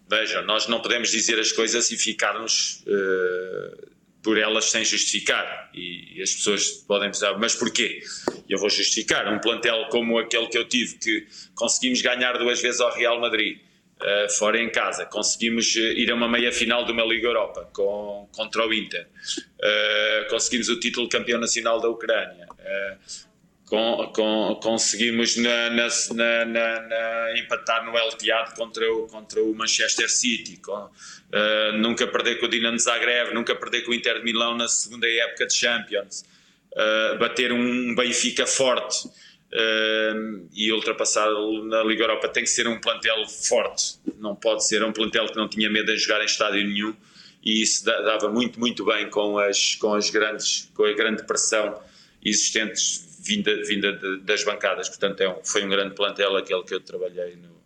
[0.10, 3.90] vejam, nós não podemos dizer as coisas e ficarmos uh,
[4.22, 5.70] por elas sem justificar.
[5.74, 8.02] E, as pessoas podem pensar, mas porquê?
[8.48, 9.32] Eu vou justificar.
[9.34, 13.60] Um plantel como aquele que eu tive, que conseguimos ganhar duas vezes ao Real Madrid,
[14.02, 17.70] uh, fora em casa, conseguimos eh, ir a uma meia final de uma Liga Europa
[17.74, 22.48] com, contra o Inter, uh, conseguimos o título de campeão nacional da Ucrânia.
[22.52, 23.29] Uh,
[23.70, 25.88] com, com, conseguimos na, na,
[26.46, 32.40] na, na, empatar no Etihad contra o, contra o Manchester City, com, uh, nunca perder
[32.40, 35.54] com o Dinamo Zagreb, nunca perder com o Inter de Milão na segunda época de
[35.54, 36.26] Champions,
[36.74, 41.30] uh, bater um Benfica forte uh, e ultrapassar
[41.66, 45.36] na Liga Europa tem que ser um plantel forte, não pode ser um plantel que
[45.36, 46.96] não tinha medo de jogar em estádio nenhum
[47.46, 51.80] e isso dava muito, muito bem com as, com as grandes, com a grande pressão
[52.26, 54.90] existentes vinda, vinda de, das bancadas.
[54.90, 57.62] Portanto, é um, foi um grande plantel aquele que eu trabalhei no.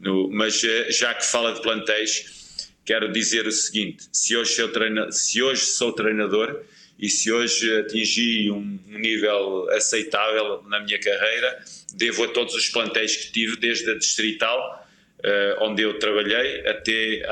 [0.00, 4.56] no mas eh, já que fala de plantéis, quero dizer o seguinte: se hoje
[5.10, 6.62] se hoje sou treinador
[6.98, 11.62] e se hoje atingi um, nível aceitável na minha carreira,
[11.94, 17.22] devo a todos os plantéis que tive, desde a distrital uh, onde eu trabalhei, até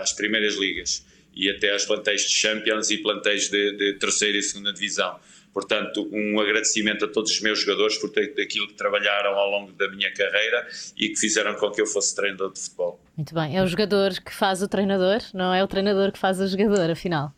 [0.00, 4.42] às primeiras ligas e até aos plantéis de Champions e plantéis de, de terceira e
[4.42, 5.20] segunda divisão.
[5.52, 9.88] Portanto, um agradecimento a todos os meus jogadores por aquilo que trabalharam ao longo da
[9.90, 13.00] minha carreira e que fizeram com que eu fosse treinador de futebol.
[13.16, 16.40] Muito bem, é o jogador que faz o treinador, não é o treinador que faz
[16.40, 17.32] o jogador, afinal.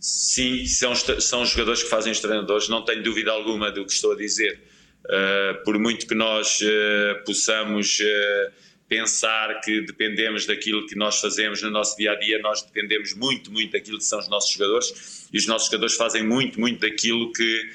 [0.00, 3.92] Sim, são, são os jogadores que fazem os treinadores, não tenho dúvida alguma do que
[3.92, 4.60] estou a dizer.
[5.04, 8.52] Uh, por muito que nós uh, possamos uh,
[8.88, 13.52] pensar que dependemos daquilo que nós fazemos no nosso dia a dia, nós dependemos muito,
[13.52, 17.30] muito daquilo que são os nossos jogadores e os nossos jogadores fazem muito, muito daquilo
[17.32, 17.70] que,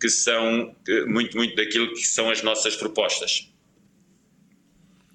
[0.00, 0.74] que são,
[1.06, 3.48] muito, muito daquilo que são as nossas propostas.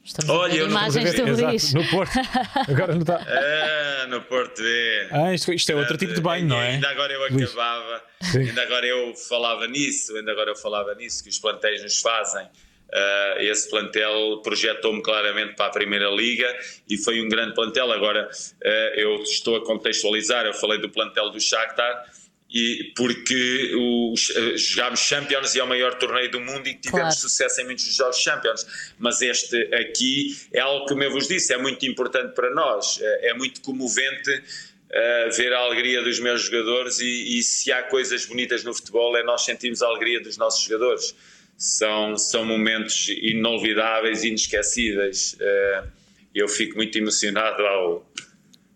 [0.04, 1.74] Estamos Olha, eu imagens do Luís.
[1.74, 2.20] No Porto.
[2.68, 3.24] Agora não está.
[4.04, 5.08] Ah, no Porto é.
[5.12, 6.72] Ah, isto, isto é outro tipo de banho, não é?
[6.72, 8.04] Ainda agora eu acabava,
[8.36, 12.46] ainda agora eu falava nisso, ainda agora eu falava nisso, que os plantéis nos fazem.
[12.94, 16.48] Uh, esse plantel projetou-me claramente para a Primeira Liga
[16.88, 17.92] e foi um grande plantel.
[17.92, 22.06] Agora uh, eu estou a contextualizar, eu falei do plantel do Shakhtar
[22.54, 23.72] e porque
[24.12, 27.16] os, eh, jogámos Champions e é o maior torneio do mundo e tivemos claro.
[27.16, 28.94] sucesso em muitos jogos Champions.
[29.00, 33.00] Mas este aqui é algo que, como eu vos disse, é muito importante para nós,
[33.02, 38.28] é, muito comovente uh, ver a alegria dos meus jogadores e, e, se há coisas
[38.28, 41.16] bonitas no futebol é nós sentirmos a alegria dos nossos jogadores.
[41.58, 45.34] São, são momentos inolvidáveis, inesquecíveis.
[45.34, 45.88] Uh,
[46.34, 48.12] eu fico muito emocionado ao,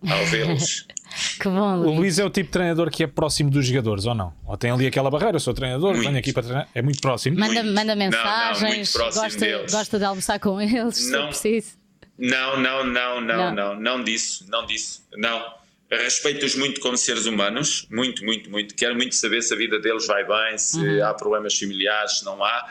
[0.08, 0.86] ao vê-los.
[1.40, 1.88] Que bom, Luís.
[1.88, 4.34] O Luís é o tipo de treinador que é próximo dos jogadores, ou não?
[4.46, 6.06] Ou tem ali aquela barreira, eu sou treinador, muito.
[6.06, 6.70] venho aqui para treinar.
[6.76, 7.40] É muito próximo.
[7.40, 11.78] Manda, manda mensagens, não, não, gosta, gosta de almoçar com eles, não, se preciso.
[12.18, 15.57] Não, não, não, não, não, não, não disso, não disso, não.
[15.90, 18.76] Respeito-os muito como seres humanos, muito, muito, muito.
[18.76, 21.06] Quero muito saber se a vida deles vai bem, se uhum.
[21.06, 22.70] há problemas familiares, se não há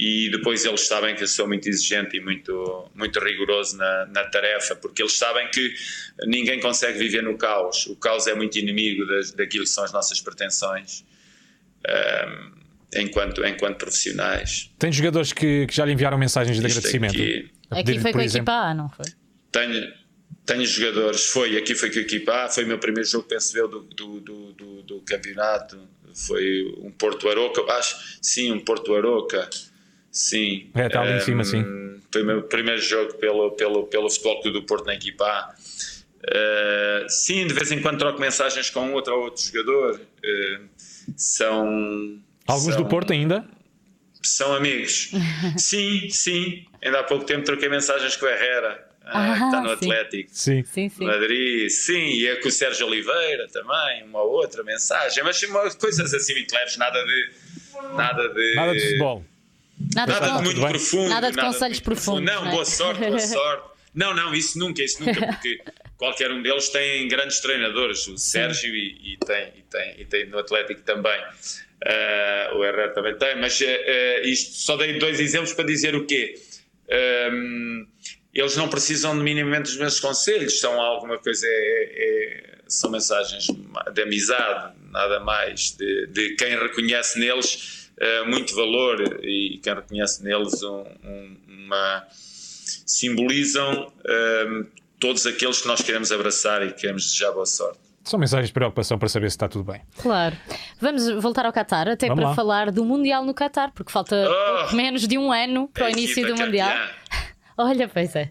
[0.00, 4.24] e depois eles sabem que eu sou muito exigente e muito, muito rigoroso na, na,
[4.26, 5.74] tarefa, porque eles sabem que
[6.24, 7.86] ninguém consegue viver no caos.
[7.86, 11.04] O caos é muito inimigo das, daquilo que são as nossas pretensões
[11.84, 14.70] um, enquanto, enquanto profissionais.
[14.78, 17.14] Tem jogadores que, que já lhe enviaram mensagens de Isto agradecimento?
[17.14, 19.06] Aqui, aqui foi com a equipa A, não foi?
[19.50, 19.92] Tenho,
[20.46, 23.56] tenho jogadores, foi, aqui foi com a equipa A, foi o meu primeiro jogo, penso
[23.56, 25.78] eu, do, do, do, do, campeonato.
[26.14, 29.48] Foi um Porto Aroca, acho, sim, um Porto Aroca
[30.10, 30.68] Sim.
[30.74, 31.64] É, está ali um, em cima, sim.
[32.12, 35.54] Foi o meu primeiro jogo pelo, pelo, pelo Futebol Clube do Porto na equipa A.
[36.18, 40.00] Uh, sim, de vez em quando troco mensagens com outro ou outro jogador.
[40.00, 40.68] Uh,
[41.16, 42.18] são.
[42.46, 43.44] Alguns são, do Porto ainda?
[44.22, 45.12] São amigos.
[45.56, 46.66] sim, sim.
[46.82, 48.87] Ainda há pouco tempo troquei mensagens com o Herrera.
[49.10, 49.74] Ah, que está no sim.
[49.74, 50.30] Atlético.
[50.32, 50.64] Sim.
[50.64, 51.04] sim, sim.
[51.04, 55.40] Madrid, sim, e é com o Sérgio Oliveira também, uma outra mensagem, mas
[55.76, 57.30] coisas assim muito leves, nada de.
[57.94, 58.54] Nada de.
[58.54, 59.24] Nada de futebol.
[59.94, 61.08] Nada, nada de muito profundo.
[61.08, 62.24] Nada de nada conselhos profundos.
[62.24, 62.52] Não, não é?
[62.52, 63.68] boa sorte, boa sorte.
[63.94, 65.60] Não, não, isso nunca, isso nunca, porque
[65.96, 70.26] qualquer um deles tem grandes treinadores, o Sérgio e, e, tem, e, tem, e tem
[70.26, 71.20] no Atlético também.
[71.84, 73.64] Uh, o Herrera também tem, mas uh,
[74.24, 76.34] isto só dei dois exemplos para dizer o quê?
[77.32, 77.86] Um,
[78.40, 83.46] eles não precisam de minimamente dos meus conselhos, são alguma coisa, é, é, são mensagens
[83.92, 90.22] de amizade, nada mais, de, de quem reconhece neles uh, muito valor e quem reconhece
[90.22, 92.06] neles um, um, uma
[92.86, 94.66] simbolizam uh,
[95.00, 97.78] todos aqueles que nós queremos abraçar e queremos desejar boa sorte.
[98.04, 99.82] São mensagens de preocupação para saber se está tudo bem.
[100.00, 100.34] Claro.
[100.80, 102.34] Vamos voltar ao Qatar, até Vamos para lá.
[102.34, 104.26] falar do Mundial no Qatar, porque falta
[104.70, 106.66] oh, menos de um ano para o início do campeã.
[106.66, 106.88] Mundial.
[107.58, 108.30] Olha, pois é.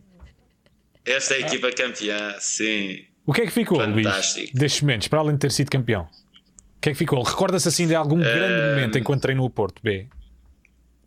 [1.06, 3.06] Esta é a equipa campeã, sim.
[3.26, 4.40] O que é que ficou, Fantástico.
[4.40, 6.04] Luís, destes momentos, para além de ter sido campeão?
[6.04, 7.22] O que é que ficou?
[7.24, 10.08] Recorda-se assim de algum grande momento enquanto treinou o Porto B?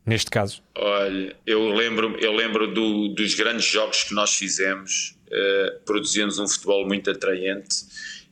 [0.05, 0.63] Neste caso?
[0.77, 6.49] Olha, eu lembro, eu lembro do, dos grandes jogos que nós fizemos, uh, produzimos um
[6.49, 7.77] futebol muito atraente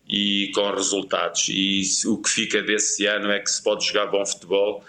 [0.09, 1.47] e com resultados.
[1.49, 4.85] E o que fica desse ano é que se pode jogar bom futebol,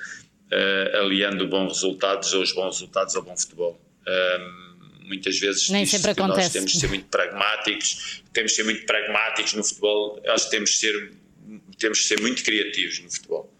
[0.52, 3.80] uh, aliando bons resultados aos bons resultados ao bom futebol.
[4.08, 4.69] Um,
[5.10, 6.42] muitas vezes Nem sempre acontece.
[6.42, 10.52] nós temos de ser muito pragmáticos, temos de ser muito pragmáticos no futebol, acho que
[10.52, 11.12] temos de ser
[11.78, 13.54] temos de ser muito criativos no futebol.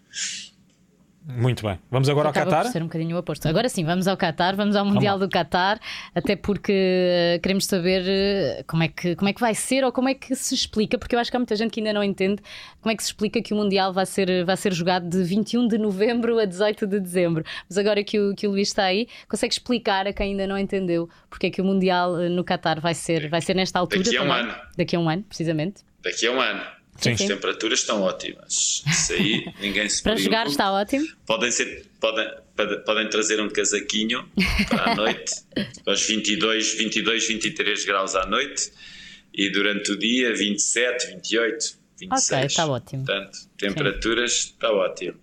[1.26, 1.78] Muito bem.
[1.90, 2.64] Vamos agora Acaba ao Qatar?
[2.64, 3.46] por ser um bocadinho o oposto.
[3.46, 5.78] Agora sim, vamos ao Qatar, vamos ao Mundial do Qatar,
[6.14, 9.92] até porque eh, queremos saber eh, como é, que, como é que vai ser ou
[9.92, 12.02] como é que se explica, porque eu acho que há muita gente que ainda não
[12.02, 12.42] entende
[12.80, 15.68] como é que se explica que o Mundial vai ser, vai ser jogado de 21
[15.68, 17.44] de novembro a 18 de dezembro.
[17.68, 20.56] Mas agora que o, que o Luís está aí, consegue explicar a quem ainda não
[20.58, 24.02] entendeu porque é que o Mundial eh, no Qatar vai ser, vai ser nesta altura?
[24.02, 24.42] Daqui a um também?
[24.42, 24.54] ano.
[24.76, 25.82] Daqui a um ano, precisamente.
[26.02, 26.79] Daqui a um ano.
[27.00, 27.12] Sim.
[27.12, 28.82] As temperaturas estão ótimas.
[28.86, 31.06] Isso aí, ninguém se Para jogar está ótimo.
[31.26, 32.28] Podem, ser, podem,
[32.84, 34.28] podem, trazer um casaquinho
[34.68, 35.32] para a noite,
[35.84, 38.70] para os 22, 22, 23 graus à noite
[39.32, 42.30] e durante o dia 27, 28, 26.
[42.30, 43.04] Ok, está ótimo.
[43.04, 45.18] Portanto, temperaturas está ótimo.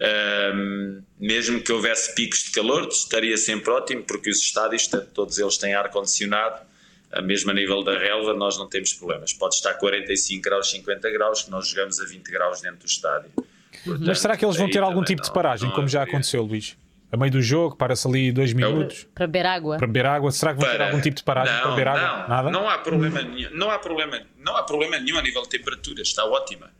[0.00, 5.56] Ahm, mesmo que houvesse picos de calor, estaria sempre ótimo, porque os estádios, todos eles
[5.56, 6.62] têm ar-condicionado,
[7.22, 9.32] mesmo a nível da relva, nós não temos problemas.
[9.32, 13.30] Pode estar 45 graus, 50 graus, que nós jogamos a 20 graus dentro do estádio.
[13.84, 16.02] Portanto, Mas será que eles vão ter algum tipo de não- paragem, não como já
[16.02, 16.76] aconteceu, Luís?
[17.12, 19.76] A meio do jogo, para-se ali dois minutos Para beber água.
[19.78, 20.32] para beber água.
[20.32, 22.02] Será que vão ter Para- algum tipo de paragem não, para beber água?
[22.22, 22.50] Não, Nada?
[22.50, 23.50] não há problema nenhum.
[23.52, 26.70] Não há problema, não há problema nenhum a nível de temperatura, está ótima.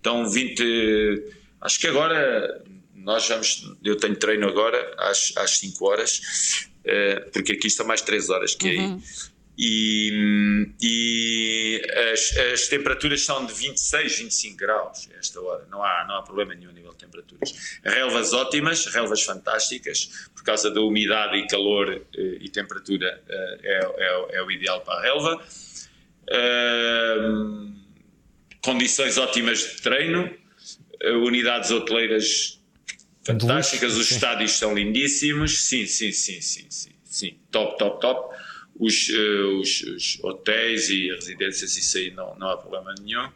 [0.00, 1.24] Então 20,
[1.60, 2.62] acho que agora
[2.94, 8.00] nós vamos, eu tenho treino agora às, às 5 horas, eh, porque aqui está mais
[8.00, 8.96] 3 horas que aí.
[9.64, 11.80] E, e
[12.12, 15.64] as, as temperaturas são de 26, 25 graus a esta hora.
[15.70, 17.78] Não há, não há problema nenhum a nível de temperaturas.
[17.84, 23.78] Relvas ótimas, relvas fantásticas, por causa da umidade e calor eh, e temperatura eh, é,
[24.34, 25.40] é- é o ideal para a relva.
[28.64, 30.28] Condições ótimas de treino,
[31.00, 32.60] eh, unidades hoteleiras
[33.24, 38.41] fantásticas, os estádios são lindíssimos, sim, sim, sim, sim, sim, sim, top, top, top.
[38.78, 43.28] Os, eh, os- os hotéis e residências, isso aí não, não há problema nenhum.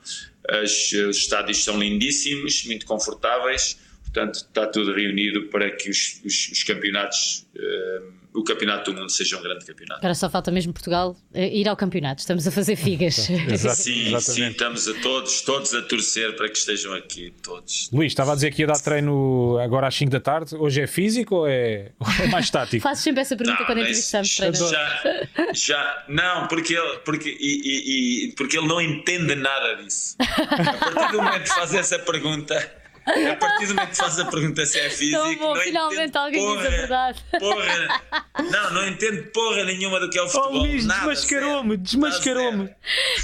[0.48, 6.48] As- os estádios são lindíssimos, muito confortáveis, portanto está tudo reunido para que os, os-
[6.52, 8.02] os campeonatos, eh,
[8.36, 9.98] o campeonato do mundo seja um grande campeonato.
[10.00, 12.20] Agora só falta mesmo Portugal eh, ir ao campeonato.
[12.20, 13.28] Estamos a fazer figas.
[13.50, 14.52] Exato, Sim, sim, exatamente.
[14.52, 17.88] estamos a todos, todos a torcer para que estejam aqui, todos.
[17.92, 20.54] Luís, estava a dizer que ia dar treino agora às 5 da tarde.
[20.56, 22.82] Hoje é físico ou é, ou é mais tático?
[22.84, 25.60] Faço sempre essa pergunta quando mas entrevistamos já, treinadores.
[25.60, 30.16] já, não, porque ele, porque, e, e- e- porque ele não entende nada disso.
[30.20, 32.72] A partir do momento que faz essa pergunta,
[33.06, 36.16] a partir do momento que faz a pergunta se é físico, Tão bom, não finalmente
[36.18, 37.24] alguém diz a porra, verdade.
[37.38, 38.02] Porra,
[38.50, 40.54] não, não entende porra nenhuma do que é o futebol.
[40.54, 42.70] Oh, Luís, nada, desmascarou-me, desmascarou-me.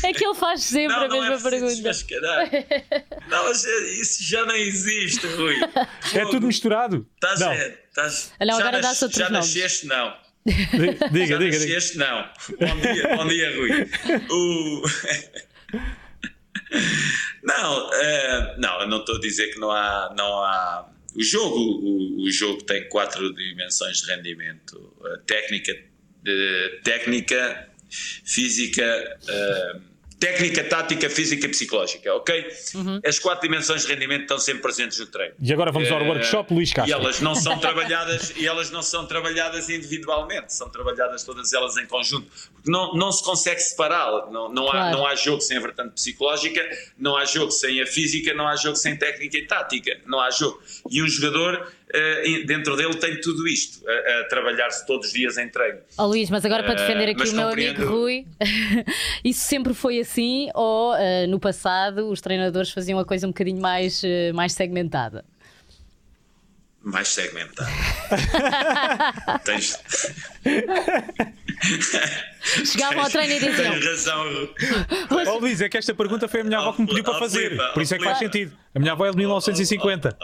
[0.04, 1.74] É que ele faz sempre Não, a não é mesma preciso pergunta.
[1.74, 2.50] desmascarar.
[3.28, 5.56] Não, mas isso já não existe, Rui.
[6.14, 7.06] É tudo misturado.
[7.14, 9.54] Estás Não, a- estás- Ah, não, já nas- Já nomes.
[9.54, 10.14] nasceste, não.
[10.46, 11.58] diga, Já diga, diga.
[11.58, 12.24] nasceste, não.
[12.60, 13.90] Bom dia, bom dia, Rui.
[14.30, 14.82] O-
[17.43, 20.88] Não, eh, não, eu não estou a dizer que não há, não há.
[21.14, 25.74] O jogo, o, o jogo tem quatro dimensões de rendimento: A técnica,
[26.22, 27.68] de, técnica,
[28.24, 28.82] física,
[29.28, 29.80] eh,
[30.26, 32.46] técnica, tática, física e psicológica, ok?
[32.76, 33.00] Uhum.
[33.04, 35.34] As quatro dimensões de rendimento estão sempre presentes no treino.
[35.40, 36.94] E agora vamos ao Eh, workshop, Luís E Castro.
[36.94, 41.86] elas não são trabalhadas e elas não são trabalhadas individualmente, são trabalhadas todas elas em
[41.86, 42.28] conjunto.
[42.54, 44.30] Porque não, não se consegue separá-la.
[44.30, 44.96] Não, não, há, Claro.
[44.96, 46.62] não há jogo sem a vertente psicológica,
[46.96, 49.98] não há jogo sem a física, não há jogo sem técnica e tática.
[50.06, 50.62] Não há jogo.
[50.88, 51.66] E um jogador,
[52.47, 55.78] dentro dele, tem tudo isto, a, a trabalhar-se todos os dias em treino.
[55.99, 57.76] Ó Luís, mas agora para Eh, defender aqui o meu compreendo.
[57.82, 58.26] amigo Rui,
[59.24, 63.61] isso sempre foi assim ou eh, no passado os treinadores faziam a coisa um bocadinho
[63.61, 65.24] mais, eh, mais segmentada?
[66.84, 67.70] Mais segmentado.
[69.44, 69.78] Tens,
[72.64, 74.48] Chegavam ao treino e diziam: tens razão.
[75.28, 77.56] Oh, Luís, é que esta pergunta foi a minha avó que me pediu para fazer.
[77.72, 78.52] Por isso é que faz sentido.
[78.74, 80.16] A minha avó é de 1950.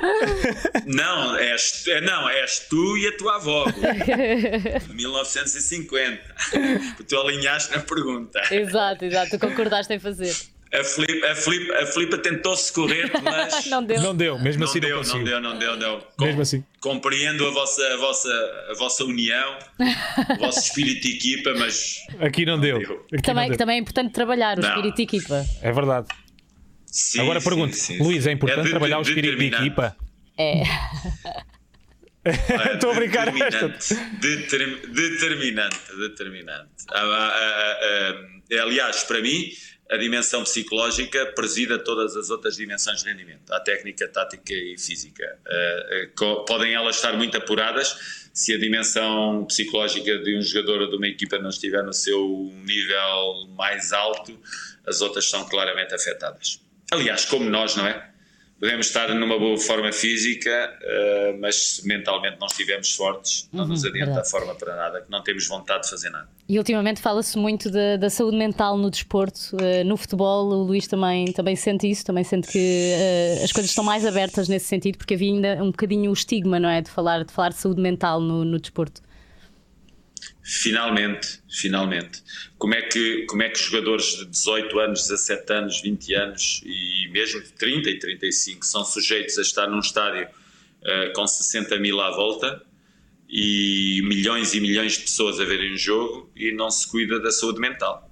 [0.86, 3.64] Não, és, é, não, és tu e a tua avó.
[3.66, 6.34] De 1950.
[7.08, 8.40] Tu alinhaste na pergunta.
[8.54, 10.32] Exato, exato, tu concordaste em fazer.
[10.72, 13.64] A Filipa, a Filipa, a Filipa tentou-se correr, mas.
[13.66, 14.02] Não deu.
[14.02, 15.24] Não deu, mesmo Não assim não deu, não conseguiu.
[15.24, 16.00] deu, não deu, não.
[16.16, 16.64] Com- Mesmo assim.
[16.80, 18.28] Compreendo a vossa, a, vossa,
[18.70, 19.58] a vossa união,
[20.36, 21.96] o vosso espírito de equipa, mas.
[22.20, 22.78] Aqui não deu.
[22.80, 23.06] deu.
[23.12, 23.58] Aqui Também, não deu.
[23.58, 24.68] também é importante trabalhar o Não.
[24.68, 25.46] espírito de equipa.
[25.62, 26.08] É verdade.
[26.86, 28.30] Sim, Agora pergunto, sim, Luís, sim.
[28.30, 29.96] é importante de- trabalhar o de- espírito de equipa?
[30.36, 30.62] É.
[32.74, 33.30] Estou a brincar.
[33.32, 33.94] Determinante.
[34.20, 35.96] Determ- determinante.
[35.98, 36.70] Determinante.
[36.90, 39.50] Ah, ah, ah, ah, aliás, para mim,
[39.90, 45.38] a dimensão psicológica presida todas as outras dimensões de rendimento, a técnica, tática e física.
[45.46, 50.90] Ah, co- podem elas estar muito apuradas se a dimensão psicológica de um jogador ou
[50.90, 54.38] de uma equipa não estiver no seu nível mais alto,
[54.86, 56.60] as outras são claramente afetadas.
[56.90, 58.10] Aliás, como nós, não é?
[58.58, 63.70] Podemos estar numa boa forma física, uh, mas se mentalmente não estivermos fortes, não uhum,
[63.70, 64.26] nos adianta verdade.
[64.26, 66.28] a forma para nada, que não temos vontade de fazer nada.
[66.48, 70.46] E ultimamente fala-se muito de, da saúde mental no desporto, uh, no futebol.
[70.48, 72.58] O Luís também, também sente isso, também sente que
[73.38, 76.58] uh, as coisas estão mais abertas nesse sentido, porque havia ainda um bocadinho o estigma,
[76.58, 76.80] não é?
[76.80, 79.00] De falar de, falar de saúde mental no, no desporto.
[80.50, 82.22] Finalmente, finalmente.
[82.56, 87.06] Como é, que, como é que jogadores de 18 anos, 17 anos, 20 anos e
[87.12, 92.00] mesmo de 30 e 35 são sujeitos a estar num estádio uh, com 60 mil
[92.00, 92.62] à volta
[93.28, 97.30] e milhões e milhões de pessoas a verem o jogo e não se cuida da
[97.30, 98.10] saúde mental?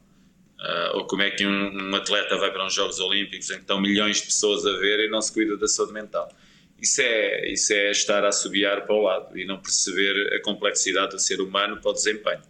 [0.61, 3.61] Uh, ou como é que um, um, atleta vai para uns Jogos Olímpicos em que
[3.61, 6.31] estão milhões de pessoas a ver e não se cuida da saúde mental?
[6.81, 11.13] Isso é, isso é estar a assobiar para o lado e não perceber a complexidade
[11.13, 12.43] do ser humano para o desempenho.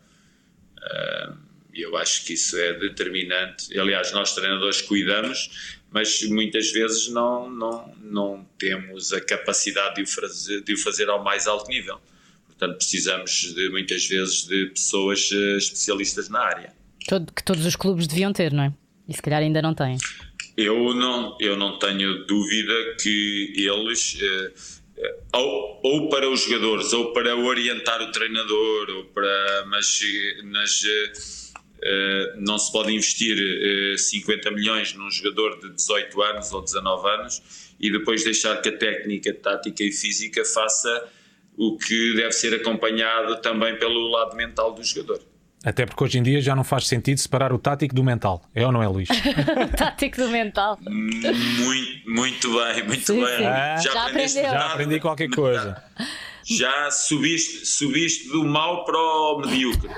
[1.72, 3.78] E uh, eu acho que isso é determinante.
[3.78, 10.06] Aliás, nós treinadores cuidamos, mas muitas vezes não, não, não temos a capacidade de o,
[10.06, 12.00] fazer, de o fazer ao mais alto nível.
[12.46, 16.74] Portanto, precisamos de, muitas vezes de pessoas uh, especialistas na área.
[16.98, 18.72] Que todos os clubes deviam ter, não é?
[19.08, 19.96] E se calhar ainda não têm.
[20.56, 24.52] Eu não, eu não tenho dúvida que eles, eh,
[24.96, 30.00] eh, ou, ou, para os jogadores, ou para orientar o treinador, ou para, mas,
[30.44, 30.82] mas
[31.82, 33.36] eh, não se pode investir
[33.98, 37.42] 50 milhões num jogador de 18 anos ou 19 anos
[37.78, 41.12] e depois deixar que a técnica, tática e física faça
[41.54, 45.20] o que deve ser acompanhado também pelo lado mental do jogador.
[45.66, 48.40] Até porque hoje em dia já não faz sentido separar o tático do mental.
[48.54, 49.08] É ou não é, Luís?
[49.08, 50.78] o tático do mental.
[50.80, 53.38] Muito, muito bem, muito sim, bem.
[53.38, 53.46] Sim.
[53.46, 54.42] Ah, já, já, aprendeu.
[54.44, 55.82] já aprendi qualquer coisa.
[56.44, 59.90] Já subiste, subiste do mal para o medíocre.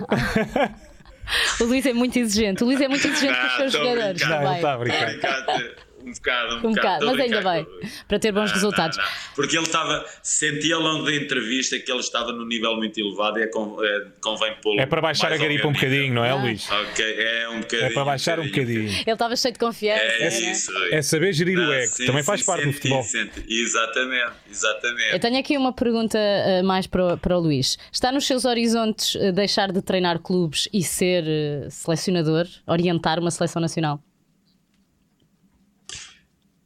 [1.61, 2.65] o Luís é muito exigente.
[2.65, 4.23] O Luís é muito exigente com os seus jogadores.
[4.23, 7.67] Não, está a brincar um bocado, um, um bocado, mas ainda bem,
[8.07, 8.97] para ter bons não, resultados.
[8.97, 9.11] Não, não.
[9.35, 13.39] Porque ele estava, sentia ao longo da entrevista que ele estava num nível muito elevado
[13.39, 14.81] e é, é convém pô-lo.
[14.81, 16.69] É para baixar a garipa um bocadinho, não é, Luís?
[16.71, 17.91] Ok, é um bocadinho.
[17.91, 18.89] É para baixar um bocadinho.
[18.89, 20.03] Ele estava cheio de confiança.
[20.03, 20.73] É, é isso.
[20.91, 23.03] É saber gerir o ego, sim, também faz sim, parte senti, do futebol.
[23.03, 23.45] Senti.
[23.49, 25.13] Exatamente, exatamente.
[25.13, 27.79] Eu tenho aqui uma pergunta uh, mais para o, para o Luís.
[27.93, 33.31] Está nos seus horizontes uh, deixar de treinar clubes e ser uh, selecionador, orientar uma
[33.31, 34.01] seleção nacional?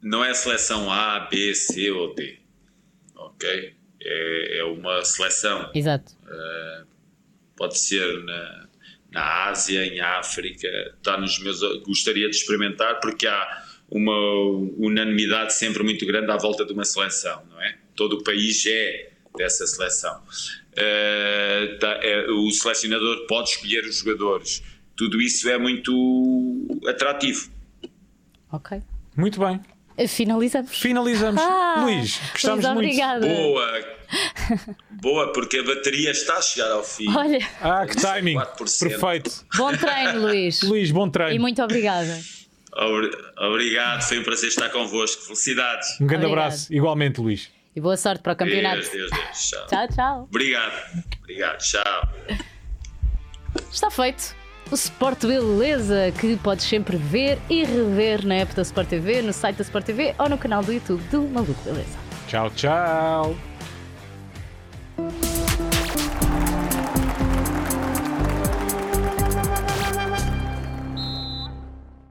[0.03, 2.39] Não é seleção A, B, C ou D.
[3.15, 3.75] Ok?
[4.03, 5.71] É, é uma seleção.
[5.73, 6.13] Exato.
[6.25, 6.87] Uh,
[7.57, 8.69] pode ser na,
[9.13, 10.69] na Ásia, em África.
[10.97, 11.61] Está nos meus.
[11.85, 14.17] Gostaria de experimentar porque há uma
[14.79, 17.77] unanimidade sempre muito grande à volta de uma seleção, não é?
[17.95, 20.21] Todo o país é dessa seleção.
[20.73, 24.63] Uh, tá, é, o selecionador pode escolher os jogadores.
[24.97, 27.51] Tudo isso é muito atrativo.
[28.51, 28.83] Ok.
[29.17, 29.61] Muito bem.
[30.09, 30.71] Finalizamos.
[30.79, 31.43] Finalizamos.
[31.43, 32.79] Ah, Luís, gostamos muito.
[32.79, 33.27] Obrigada.
[33.27, 34.03] Boa.
[34.91, 37.09] Boa, porque a bateria está a chegar ao fim.
[37.15, 37.39] Olha.
[37.61, 38.39] Ah, que timing.
[38.57, 39.31] Perfeito.
[39.57, 40.63] Bom treino, Luís.
[40.63, 41.35] Luís, bom treino.
[41.35, 42.21] E muito obrigada.
[43.39, 45.23] Obrigado, foi um prazer estar convosco.
[45.23, 46.01] Felicidades.
[46.01, 46.47] Um grande Obrigado.
[46.47, 47.51] abraço, igualmente, Luís.
[47.75, 48.77] E boa sorte para o campeonato.
[48.77, 49.51] Deus, Deus, Deus.
[49.51, 49.67] Tchau.
[49.67, 50.23] tchau, tchau.
[50.31, 51.05] Obrigado.
[51.23, 52.09] Obrigado, tchau.
[53.71, 54.42] Está feito
[54.73, 59.33] o Sport Beleza, que podes sempre ver e rever na app da Sport TV, no
[59.33, 61.99] site da Sport TV ou no canal do YouTube do Maluco Beleza.
[62.27, 63.37] Tchau, tchau!